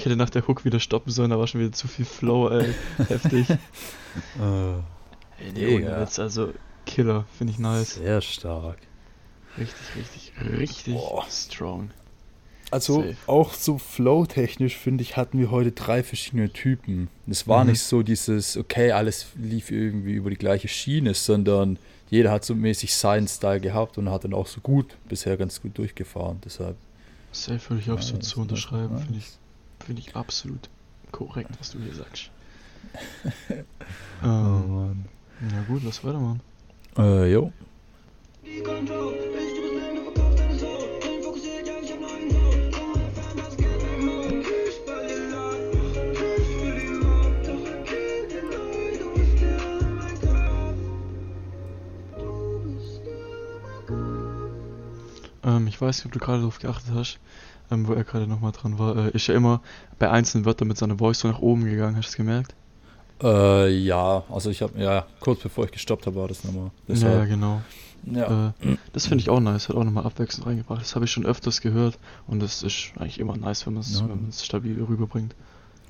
hätte 0.08 0.18
nach 0.18 0.30
der 0.30 0.48
Hook 0.48 0.66
wieder 0.66 0.80
stoppen 0.80 1.12
sollen, 1.12 1.30
da 1.30 1.38
war 1.40 1.48
schon 1.48 1.62
wieder 1.62 1.72
zu 1.72 1.88
viel 1.88 2.06
Flow, 2.06 2.50
ey. 2.50 2.74
Heftig. 3.08 3.50
Äh, 3.50 3.56
Ey, 5.40 5.52
nee, 5.54 5.78
Digga. 5.78 6.02
Witz, 6.02 6.18
also 6.20 6.54
Killer, 6.86 7.26
finde 7.38 7.54
ich 7.54 7.60
nice. 7.60 7.96
sehr 7.96 8.22
stark. 8.22 8.78
Richtig, 9.58 9.96
richtig, 9.96 10.32
richtig 10.58 10.94
Boah. 10.96 11.26
strong. 11.30 11.92
Also 12.70 13.02
Safe. 13.02 13.16
auch 13.28 13.54
so 13.54 13.78
flow-technisch, 13.78 14.76
finde 14.76 15.02
ich, 15.02 15.16
hatten 15.16 15.40
wir 15.40 15.52
heute 15.52 15.72
drei 15.72 16.04
verschiedene 16.04 16.52
Typen. 16.52 17.08
Es 17.28 17.48
war 17.48 17.64
Mhm. 17.64 17.72
nicht 17.72 17.82
so 17.82 18.04
dieses, 18.04 18.58
okay, 18.58 18.92
alles 18.92 19.28
lief 19.36 19.72
irgendwie 19.72 20.14
über 20.14 20.30
die 20.30 20.36
gleiche 20.38 20.68
Schiene, 20.68 21.14
sondern 21.14 21.78
jeder 22.10 22.32
hat 22.32 22.44
so 22.44 22.56
mäßig 22.56 22.94
seinen 22.96 23.28
Style 23.28 23.60
gehabt 23.62 23.98
und 23.98 24.10
hat 24.10 24.24
dann 24.26 24.34
auch 24.34 24.48
so 24.48 24.60
gut, 24.62 24.98
bisher 25.08 25.38
ganz 25.38 25.62
gut 25.62 25.78
durchgefahren. 25.78 26.40
Deshalb, 26.44 26.76
Safe 27.32 27.70
würde 27.70 27.82
ich 27.84 27.90
absolut 27.90 28.22
Nice, 28.24 28.30
so 28.32 28.42
unterschreiben, 28.42 28.94
nice. 28.96 29.04
finde 29.04 29.20
ich, 29.20 29.26
finde 29.88 30.02
ich 30.02 30.18
absolut 30.18 30.70
korrekt, 31.14 31.52
was 31.60 31.72
du 31.72 31.80
hier 31.80 31.94
sagst. 31.94 32.30
oh 34.22 34.26
ähm, 34.26 34.76
Mann. 34.76 35.06
ja 35.50 35.64
gut, 35.66 35.82
lass 35.86 36.04
weitermachen. 36.04 36.42
Äh, 36.98 37.32
jo. 37.32 37.54
Ähm, 55.46 55.68
ich 55.68 55.80
weiß 55.80 55.98
nicht, 56.00 56.06
ob 56.08 56.12
du 56.12 56.20
gerade 56.20 56.40
darauf 56.40 56.60
geachtet 56.60 56.94
hast, 56.94 57.20
ähm, 57.72 57.88
wo 57.88 57.94
er 57.94 58.04
gerade 58.04 58.28
nochmal 58.28 58.52
dran 58.52 58.78
war. 58.80 58.96
Äh, 59.08 59.10
ist 59.12 59.28
ja 59.28 59.36
immer 59.36 59.62
bei 60.00 60.10
einzelnen 60.10 60.46
Wörtern 60.46 60.68
mit 60.68 60.78
seiner 60.78 60.98
Voice 60.98 61.20
so 61.20 61.28
nach 61.28 61.40
oben 61.40 61.66
gegangen, 61.66 61.96
hast 61.98 62.06
du 62.08 62.10
es 62.12 62.16
gemerkt? 62.18 62.56
Äh, 63.24 63.70
ja, 63.70 64.24
also 64.30 64.50
ich 64.52 64.62
habe, 64.62 64.80
ja, 64.80 65.06
kurz 65.20 65.42
bevor 65.42 65.66
ich 65.66 65.72
gestoppt 65.72 66.06
habe, 66.06 66.18
war 66.18 66.28
das 66.28 66.44
nochmal. 66.44 66.66
ja, 66.66 66.72
Deshalb, 66.88 67.30
genau. 67.30 67.62
ja. 68.06 68.50
Äh, 68.62 68.78
das 68.94 69.08
finde 69.08 69.24
ich 69.24 69.30
auch 69.30 69.40
nice, 69.40 69.70
hat 69.70 69.76
auch 69.76 69.84
nochmal 69.84 70.06
abwechselnd 70.06 70.46
reingebracht. 70.46 70.82
Das 70.82 70.94
habe 70.96 71.06
ich 71.06 71.12
schon 71.12 71.26
öfters 71.26 71.62
gehört 71.62 71.98
und 72.28 72.42
das 72.42 72.62
ist 72.62 72.92
eigentlich 72.98 73.20
immer 73.20 73.36
nice, 73.36 73.66
wenn 73.66 73.74
man 73.74 73.82
es 73.82 74.00
Ja. 74.00 74.08
wenn 74.08 74.32
stabil 74.32 74.82
rüberbringt. 74.84 75.34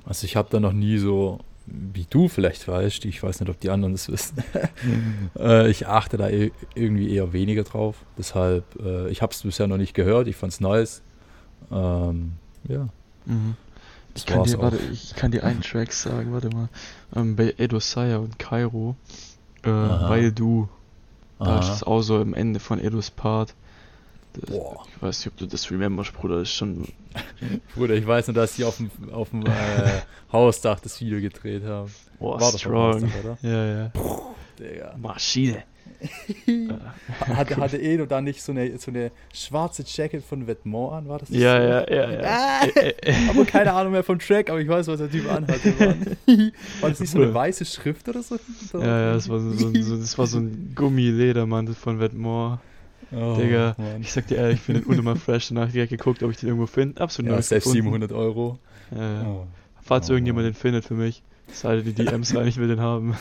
Also 0.06 0.24
ich 0.24 0.36
habe 0.36 0.48
da 0.50 0.58
noch 0.58 0.72
nie 0.72 0.96
so, 0.96 1.40
wie 1.66 2.06
du 2.08 2.28
vielleicht 2.28 2.66
weißt, 2.66 3.04
ich 3.04 3.22
weiß 3.22 3.40
nicht, 3.40 3.50
ob 3.50 3.60
die 3.60 3.68
anderen 3.68 3.92
das 3.92 4.10
wissen, 4.10 4.38
äh, 5.38 5.68
ich 5.70 5.86
achte 5.86 6.16
da 6.16 6.30
eh- 6.30 6.50
irgendwie 6.74 7.10
eher 7.14 7.34
weniger 7.34 7.64
drauf. 7.64 7.96
Deshalb, 8.16 8.64
äh, 8.82 9.10
ich 9.10 9.20
habe 9.20 9.34
es 9.34 9.42
bisher 9.42 9.66
noch 9.66 9.76
nicht 9.76 9.92
gehört, 9.92 10.28
ich 10.28 10.36
fand 10.36 10.54
es 10.54 10.60
nice. 10.60 11.02
Ähm, 11.70 12.32
ja, 12.68 12.88
Mhm. 13.28 13.56
Ich 14.14 14.26
kann, 14.26 14.42
dir, 14.42 14.58
warte, 14.58 14.78
ich 14.90 15.14
kann 15.14 15.30
dir 15.30 15.44
einen 15.44 15.60
Track 15.60 15.92
sagen, 15.92 16.32
warte 16.32 16.48
mal. 16.48 16.68
Ähm, 17.14 17.36
bei 17.36 17.54
Edo 17.56 17.78
Saya 17.78 18.16
und 18.16 18.38
Cairo, 18.38 18.96
äh, 19.62 19.68
weil 19.70 20.32
du, 20.32 20.68
da 21.38 21.60
ist 21.60 21.68
es 21.68 21.82
auch 21.84 22.00
so 22.02 22.16
am 22.16 22.34
Ende 22.34 22.58
von 22.58 22.80
Edos 22.80 23.12
Part. 23.12 23.54
Das, 24.32 24.50
Boah. 24.50 24.84
Ich 24.88 25.02
weiß 25.02 25.18
nicht, 25.18 25.28
ob 25.28 25.36
du 25.36 25.46
das 25.46 25.70
rememberst, 25.70 26.12
Bruder, 26.14 26.40
das 26.40 26.48
ist 26.48 26.54
schon. 26.54 26.88
Bruder, 27.76 27.94
ich 27.94 28.06
weiß 28.06 28.26
nur, 28.28 28.34
dass 28.34 28.56
die 28.56 28.64
auf 28.64 28.78
dem, 28.78 28.90
auf 29.12 29.30
dem 29.30 29.46
äh, 29.46 30.00
Hausdach 30.32 30.80
das 30.80 31.00
Video 31.00 31.20
gedreht 31.20 31.64
haben. 31.64 31.92
Boah, 32.18 32.40
War 32.40 32.58
strong. 32.58 33.02
Hausdach, 33.04 33.24
oder? 33.24 33.38
Ja, 33.42 33.66
ja. 33.66 33.90
Digga. 34.58 34.96
Maschine. 34.96 35.62
Hatte, 37.26 37.56
hatte 37.56 37.78
Edo 37.80 38.06
da 38.06 38.20
nicht 38.20 38.42
so 38.42 38.52
eine, 38.52 38.78
so 38.78 38.90
eine 38.90 39.10
schwarze 39.32 39.82
Jacket 39.86 40.22
von 40.24 40.46
Vetements 40.46 40.92
an, 40.92 41.08
war 41.08 41.18
das 41.18 41.30
nicht 41.30 41.40
Ja, 41.40 41.56
so? 41.60 41.68
ja, 41.68 41.90
ja, 41.90 42.10
ja. 42.12 42.20
Ah, 42.24 42.66
Äh, 42.76 42.88
äh, 42.88 42.94
äh. 43.02 43.14
aber 43.30 43.44
keine 43.44 43.72
Ahnung 43.72 43.92
mehr 43.92 44.04
vom 44.04 44.18
Track, 44.18 44.50
aber 44.50 44.60
ich 44.60 44.68
weiß, 44.68 44.86
was 44.88 44.98
der 44.98 45.10
Typ 45.10 45.30
anhatte. 45.30 45.72
Mann. 45.78 46.16
War 46.80 46.90
das 46.90 47.00
nicht 47.00 47.10
so 47.10 47.20
eine 47.20 47.32
weiße 47.34 47.64
Schrift 47.64 48.08
oder 48.08 48.22
so? 48.22 48.38
Ja, 48.74 48.80
ja, 48.80 49.12
das 49.14 49.28
war 49.28 49.40
so, 49.40 49.50
so, 49.52 49.72
so, 49.82 49.96
das 49.96 50.16
war 50.18 50.26
so 50.26 50.38
ein 50.38 50.72
Gummiledermantel 50.74 51.74
von 51.74 51.98
Vetements. 52.00 52.60
Oh, 53.10 53.36
Digga, 53.40 53.74
Mann. 53.78 54.00
ich 54.02 54.12
sag 54.12 54.26
dir 54.26 54.36
ehrlich, 54.36 54.56
ich 54.56 54.60
finde 54.62 54.82
den 54.82 54.90
unnormal 54.90 55.16
fresh. 55.16 55.48
Danach 55.48 55.72
direkt 55.72 55.90
geguckt, 55.90 56.22
ob 56.22 56.30
ich 56.30 56.36
den 56.36 56.48
irgendwo 56.50 56.66
finde. 56.66 57.00
Absolut 57.00 57.30
Ja, 57.30 57.36
nice 57.36 57.48
selbst 57.48 57.64
gefunden. 57.64 57.84
700 57.84 58.12
Euro. 58.12 58.58
Ja, 58.94 59.22
ja. 59.22 59.26
Oh. 59.26 59.46
Falls 59.82 60.08
Oh, 60.10 60.12
irgendjemand 60.12 60.46
den 60.46 60.52
findet 60.54 60.84
für 60.84 60.94
mich, 60.94 61.22
seid 61.50 61.86
die 61.86 61.94
DMs 61.94 62.34
rein, 62.36 62.46
ich 62.46 62.58
will 62.58 62.68
den 62.68 62.80
haben. 62.80 63.14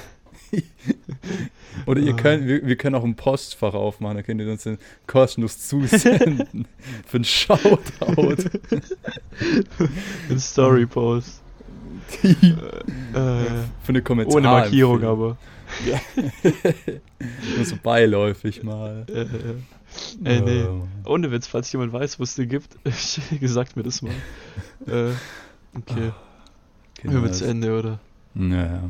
Oder 1.86 2.02
ihr 2.02 2.14
Ah. 2.14 2.18
könnt, 2.18 2.48
wir, 2.48 2.66
wir 2.66 2.76
können 2.76 2.96
auch 2.96 3.04
ein 3.04 3.16
Postfach 3.16 3.74
aufmachen, 3.74 4.18
da 4.18 4.24
könnt 4.24 4.42
ihr 4.42 4.50
uns 4.52 4.64
den 4.64 4.78
kostenlos 5.06 5.68
zusenden. 5.68 6.68
für 7.06 7.18
einen 7.18 7.24
Shoutout. 7.26 8.50
Ein 10.30 10.40
Story-Post. 10.40 11.42
äh, 12.24 12.34
für 13.14 13.90
eine 13.90 14.02
Kommentar. 14.02 14.36
ohne 14.36 14.48
Markierung 14.48 15.04
aber. 15.04 15.38
Ja. 15.86 16.00
Nur 17.58 17.66
so 17.66 17.76
beiläufig 17.84 18.64
mal. 18.64 19.06
Äh, 19.10 19.22
äh, 19.24 19.28
ey, 20.24 20.42
nee. 20.42 20.64
Oh. 20.64 20.88
Ohne 21.12 21.30
Witz, 21.32 21.48
falls 21.48 21.70
jemand 21.74 21.92
weiß, 21.92 22.20
wo 22.20 22.24
es 22.24 22.36
den 22.36 22.48
gibt, 22.48 22.78
sagt 23.42 23.76
mir 23.76 23.84
das 23.84 24.02
mal. 24.02 24.12
äh, 24.86 25.12
okay. 25.76 26.12
Genau 27.02 27.14
Hören 27.14 27.24
wir 27.24 27.32
zu. 27.34 27.46
Ende, 27.46 27.78
oder? 27.78 28.00
Naja. 28.34 28.90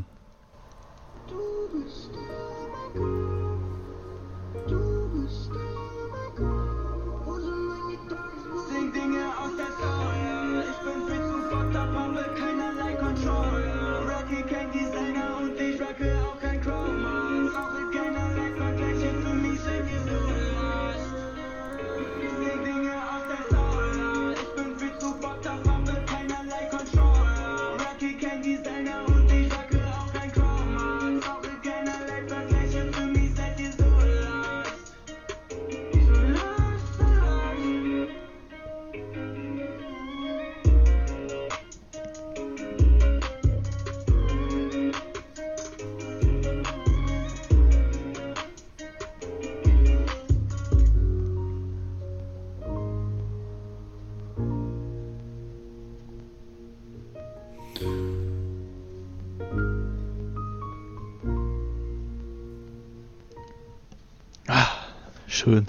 Schön. 65.38 65.66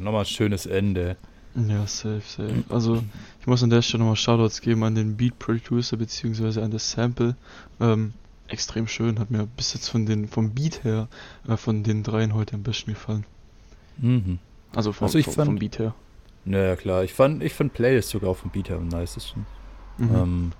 Nochmal 0.00 0.22
ein 0.22 0.26
schönes 0.26 0.66
Ende. 0.66 1.16
Ja, 1.54 1.86
safe, 1.86 2.22
safe. 2.26 2.64
Also, 2.70 3.02
ich 3.40 3.46
muss 3.46 3.62
an 3.62 3.70
der 3.70 3.82
Stelle 3.82 4.00
nochmal 4.02 4.16
Shoutouts 4.16 4.60
geben 4.60 4.82
an 4.84 4.94
den 4.94 5.16
Beat 5.16 5.38
Producer 5.38 5.96
beziehungsweise 5.96 6.62
an 6.62 6.70
das 6.70 6.90
Sample. 6.90 7.36
Ähm, 7.80 8.14
extrem 8.48 8.88
schön, 8.88 9.18
hat 9.18 9.30
mir 9.30 9.46
bis 9.56 9.74
jetzt 9.74 9.88
von 9.88 10.06
den, 10.06 10.28
vom 10.28 10.50
Beat 10.50 10.82
her, 10.84 11.08
äh, 11.46 11.56
von 11.56 11.82
den 11.84 12.02
dreien 12.02 12.34
heute 12.34 12.54
am 12.54 12.62
besten 12.62 12.92
gefallen. 12.92 13.24
Mhm. 13.98 14.38
Also 14.74 14.92
vom, 14.92 15.04
Also 15.06 15.22
vom, 15.22 15.32
fand- 15.34 15.46
vom 15.46 15.58
Beat 15.58 15.78
her. 15.78 15.94
Naja, 16.44 16.74
klar. 16.74 17.04
Ich 17.04 17.12
fand, 17.12 17.42
ich 17.42 17.52
fand 17.52 17.72
Playlist 17.74 18.08
sogar 18.08 18.30
auf 18.30 18.40
dem 18.40 18.50
Beat 18.50 18.70
am 18.70 18.88
nicesten. 18.88 19.46
Mhm. 19.98 20.14
Ähm, 20.14 20.52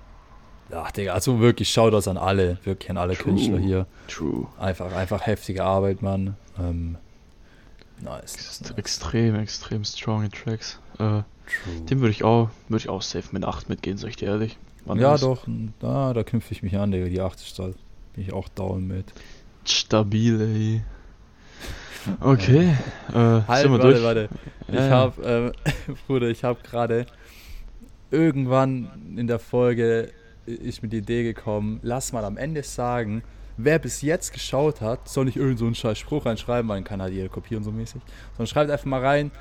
ja, 0.71 0.89
Digga, 0.91 1.13
also 1.13 1.39
wirklich 1.39 1.69
Shoutouts 1.71 2.07
an 2.07 2.17
alle, 2.17 2.57
wirklich 2.63 2.89
an 2.89 2.97
alle 2.97 3.15
True. 3.15 3.23
Künstler 3.33 3.57
hier. 3.59 3.85
True. 4.07 4.47
Einfach, 4.59 4.93
einfach 4.93 5.25
heftige 5.25 5.63
Arbeit, 5.65 6.01
Mann. 6.01 6.37
Ähm, 6.57 6.97
nice. 8.03 8.35
Ext 8.35 8.77
extrem, 8.77 9.35
extrem 9.35 9.83
stronge 9.83 10.29
Tracks. 10.29 10.79
Äh, 10.99 11.21
dem 11.89 11.99
würde 11.99 12.11
ich 12.11 12.23
auch, 12.23 12.49
würde 12.67 12.81
ich 12.83 12.89
auch 12.89 13.01
safe 13.01 13.29
mit 13.31 13.43
8 13.43 13.69
mitgehen, 13.69 13.97
sag 13.97 14.09
ich 14.09 14.15
dir 14.17 14.29
ehrlich. 14.29 14.57
War 14.85 14.97
Ja, 14.97 15.17
doch, 15.17 15.45
da, 15.79 16.13
da 16.13 16.23
knüpfe 16.23 16.53
ich 16.53 16.63
mich 16.63 16.77
an, 16.77 16.91
Digga. 16.91 17.07
Die 17.07 17.21
80 17.21 17.47
Stadt 17.47 17.73
bin 18.13 18.23
ich 18.23 18.33
auch 18.33 18.47
down 18.49 18.87
mit. 18.87 19.05
Stabil, 19.65 20.41
ey. 20.41 20.81
Okay, 22.19 22.75
äh, 23.13 23.13
Halt, 23.13 23.61
sind 23.61 23.71
wir 23.71 23.79
warte, 23.79 23.91
durch? 23.91 24.03
warte. 24.03 24.29
Ich 24.67 24.73
Ja, 24.75 24.85
ja. 24.87 24.91
hab, 24.91 25.25
ähm, 25.25 25.53
Bruder, 26.07 26.27
ich 26.27 26.43
hab 26.43 26.61
gerade 26.63 27.05
irgendwann 28.11 29.15
in 29.17 29.27
der 29.27 29.39
Folge 29.39 30.11
ist 30.45 30.83
mir 30.83 30.89
die 30.89 30.97
Idee 30.97 31.23
gekommen, 31.23 31.79
lass 31.81 32.11
mal 32.11 32.25
am 32.25 32.35
Ende 32.35 32.63
sagen, 32.63 33.23
wer 33.57 33.79
bis 33.79 34.01
jetzt 34.01 34.33
geschaut 34.33 34.81
hat, 34.81 35.07
soll 35.07 35.25
nicht 35.25 35.37
irgend 35.37 35.59
so 35.59 35.65
einen 35.65 35.75
scheiß 35.75 35.97
Spruch 35.97 36.25
reinschreiben, 36.25 36.67
weil 36.69 36.77
dann 36.77 36.83
kann 36.83 37.01
halt 37.01 37.13
jeder 37.13 37.29
kopieren 37.29 37.63
so 37.63 37.71
mäßig, 37.71 38.01
sondern 38.37 38.47
schreibt 38.47 38.71
einfach 38.71 38.85
mal 38.85 39.01
rein, 39.01 39.31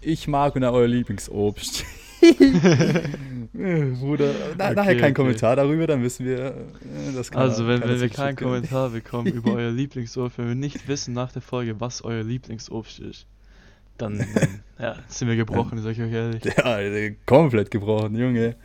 ich 0.00 0.28
mag 0.28 0.56
und 0.56 0.64
euer 0.64 0.88
Lieblingsobst. 0.88 1.84
Bruder, 3.52 4.34
na, 4.56 4.66
Okay, 4.66 4.74
nachher 4.74 4.94
kein 4.96 5.04
okay. 5.04 5.12
Kommentar 5.14 5.56
darüber, 5.56 5.86
dann 5.86 6.02
wissen 6.02 6.26
wir, 6.26 6.38
äh, 6.38 6.52
das 7.14 7.30
kann 7.30 7.42
Also, 7.42 7.66
wenn, 7.66 7.80
wenn 7.82 8.00
wir 8.00 8.08
keinen. 8.08 8.36
Kommentar 8.36 8.90
bekommen 8.90 9.32
über 9.32 9.52
euer 9.56 9.70
Lieblingsobst, 9.70 10.38
wenn 10.38 10.48
wir 10.48 10.54
nicht 10.54 10.86
wissen 10.88 11.14
nach 11.14 11.32
der 11.32 11.42
Folge, 11.42 11.80
was 11.80 12.02
euer 12.02 12.22
Lieblingsobst 12.22 13.00
ist, 13.00 13.26
dann, 14.02 14.18
dann 14.18 14.60
ja, 14.78 14.96
sind 15.08 15.28
wir 15.28 15.36
gebrochen, 15.36 15.78
sag 15.82 15.92
ich 15.92 16.00
euch 16.00 16.12
ehrlich. 16.12 16.44
Ja, 16.44 16.64
Alter, 16.64 17.14
komplett 17.26 17.70
gebrochen, 17.70 18.16
Junge. 18.16 18.56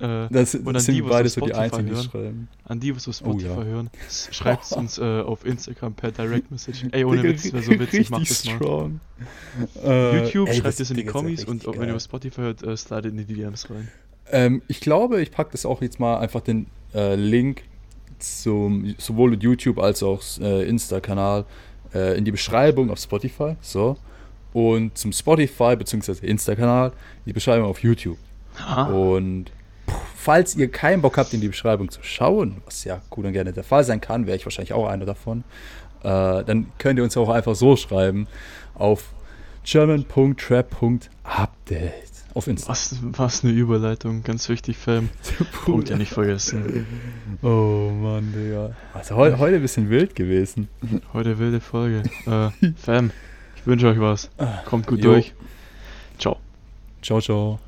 Ja, 0.00 0.24
äh, 0.24 0.28
Das, 0.30 0.54
Und 0.54 0.74
die, 0.74 0.80
sind 0.80 1.04
was 1.04 1.10
beide 1.10 1.28
so 1.28 1.40
die 1.40 1.48
Spotify 1.48 1.60
einzigen, 1.64 1.86
die 1.86 1.92
hören. 1.94 2.04
schreiben. 2.04 2.48
an 2.64 2.80
die, 2.80 2.96
was 2.96 3.08
auf 3.08 3.14
Oh, 3.22 3.30
Spotify 3.38 3.48
ja. 3.48 3.64
hören, 3.64 3.90
schreibt 4.30 4.72
uns 4.76 4.98
äh, 4.98 5.02
auf 5.20 5.44
Instagram 5.46 5.94
per 5.94 6.12
Direct 6.12 6.50
Message. 6.50 6.86
Ey, 6.92 7.04
ohne 7.04 7.22
Witz, 7.22 7.52
wäre 7.52 7.62
so 7.62 7.72
witzig, 7.78 8.10
macht 8.10 8.30
das 8.30 8.44
mal. 8.44 8.56
strong. 8.56 9.00
Äh, 9.84 10.18
YouTube, 10.24 10.48
ey, 10.48 10.56
schreibt 10.56 10.80
es 10.80 10.90
in 10.90 10.96
die 10.96 11.04
Kommis 11.04 11.44
und 11.44 11.66
auch 11.68 11.72
wenn 11.74 11.80
geil. 11.82 11.88
ihr 11.90 11.96
auf 11.96 12.02
Spotify 12.02 12.40
hört, 12.40 12.62
äh, 12.62 12.76
slidet 12.76 13.12
in 13.12 13.16
die 13.18 13.24
DMs 13.34 13.70
rein. 13.70 13.88
Ähm, 14.32 14.62
ich 14.68 14.80
glaube, 14.80 15.20
ich 15.22 15.30
packe 15.30 15.52
das 15.52 15.64
auch 15.66 15.80
jetzt 15.82 16.00
mal 16.00 16.18
einfach 16.18 16.40
den 16.40 16.66
äh, 16.94 17.14
Link 17.14 17.62
zum 18.18 18.94
sowohl 18.98 19.34
YouTube 19.40 19.78
als 19.78 20.02
auch 20.02 20.22
äh, 20.40 20.66
Insta-Kanal 20.68 21.44
äh, 21.94 22.16
in 22.18 22.24
die 22.24 22.32
Beschreibung 22.32 22.90
auf 22.90 22.98
Spotify. 22.98 23.56
So. 23.60 23.96
Und 24.54 24.96
zum 24.96 25.12
Spotify 25.12 25.76
bzw. 25.76 26.26
Insta-Kanal 26.26 26.92
die 27.26 27.34
Beschreibung 27.34 27.68
auf 27.68 27.82
YouTube. 27.82 28.16
Ah, 28.58 28.84
Und 28.84 29.50
falls 30.16 30.56
ihr 30.56 30.70
keinen 30.70 31.02
Bock 31.02 31.18
habt, 31.18 31.34
in 31.34 31.42
die 31.42 31.48
Beschreibung 31.48 31.90
zu 31.90 32.00
schauen, 32.02 32.62
was 32.64 32.84
ja 32.84 33.02
gut 33.10 33.26
und 33.26 33.32
gerne 33.34 33.52
der 33.52 33.64
Fall 33.64 33.84
sein 33.84 34.00
kann, 34.00 34.26
wäre 34.26 34.38
ich 34.38 34.46
wahrscheinlich 34.46 34.72
auch 34.72 34.88
einer 34.88 35.04
davon, 35.04 35.44
äh, 36.02 36.42
dann 36.44 36.68
könnt 36.78 36.98
ihr 36.98 37.04
uns 37.04 37.14
auch 37.16 37.28
einfach 37.28 37.54
so 37.56 37.76
schreiben 37.76 38.26
auf 38.74 39.10
german.trap.update 39.64 42.12
auf 42.34 42.46
Insta. 42.48 42.70
was, 42.70 42.96
was 43.02 43.44
eine 43.44 43.52
Überleitung, 43.52 44.22
ganz 44.24 44.48
wichtig, 44.48 44.76
Fam. 44.76 45.08
Punkt 45.64 45.88
ja 45.88 45.96
nicht 45.96 46.12
vergessen. 46.12 46.86
Oh 47.42 47.90
Mann, 47.90 48.32
Digga. 48.32 48.74
Also 48.92 49.16
heu 49.16 49.36
heute 49.38 49.56
ein 49.56 49.62
bisschen 49.62 49.90
wild 49.90 50.14
gewesen. 50.16 50.68
Heute 51.12 51.38
wilde 51.38 51.60
Folge. 51.60 52.02
Äh, 52.26 52.50
Fam, 52.76 53.10
wünsche 53.66 53.88
euch 53.88 54.00
was. 54.00 54.30
Kommt 54.64 54.86
gut 54.86 54.98
Jo. 55.02 55.12
durch. 55.12 55.34
Ciao. 56.18 56.38
Ciao, 57.02 57.20
ciao. 57.20 57.63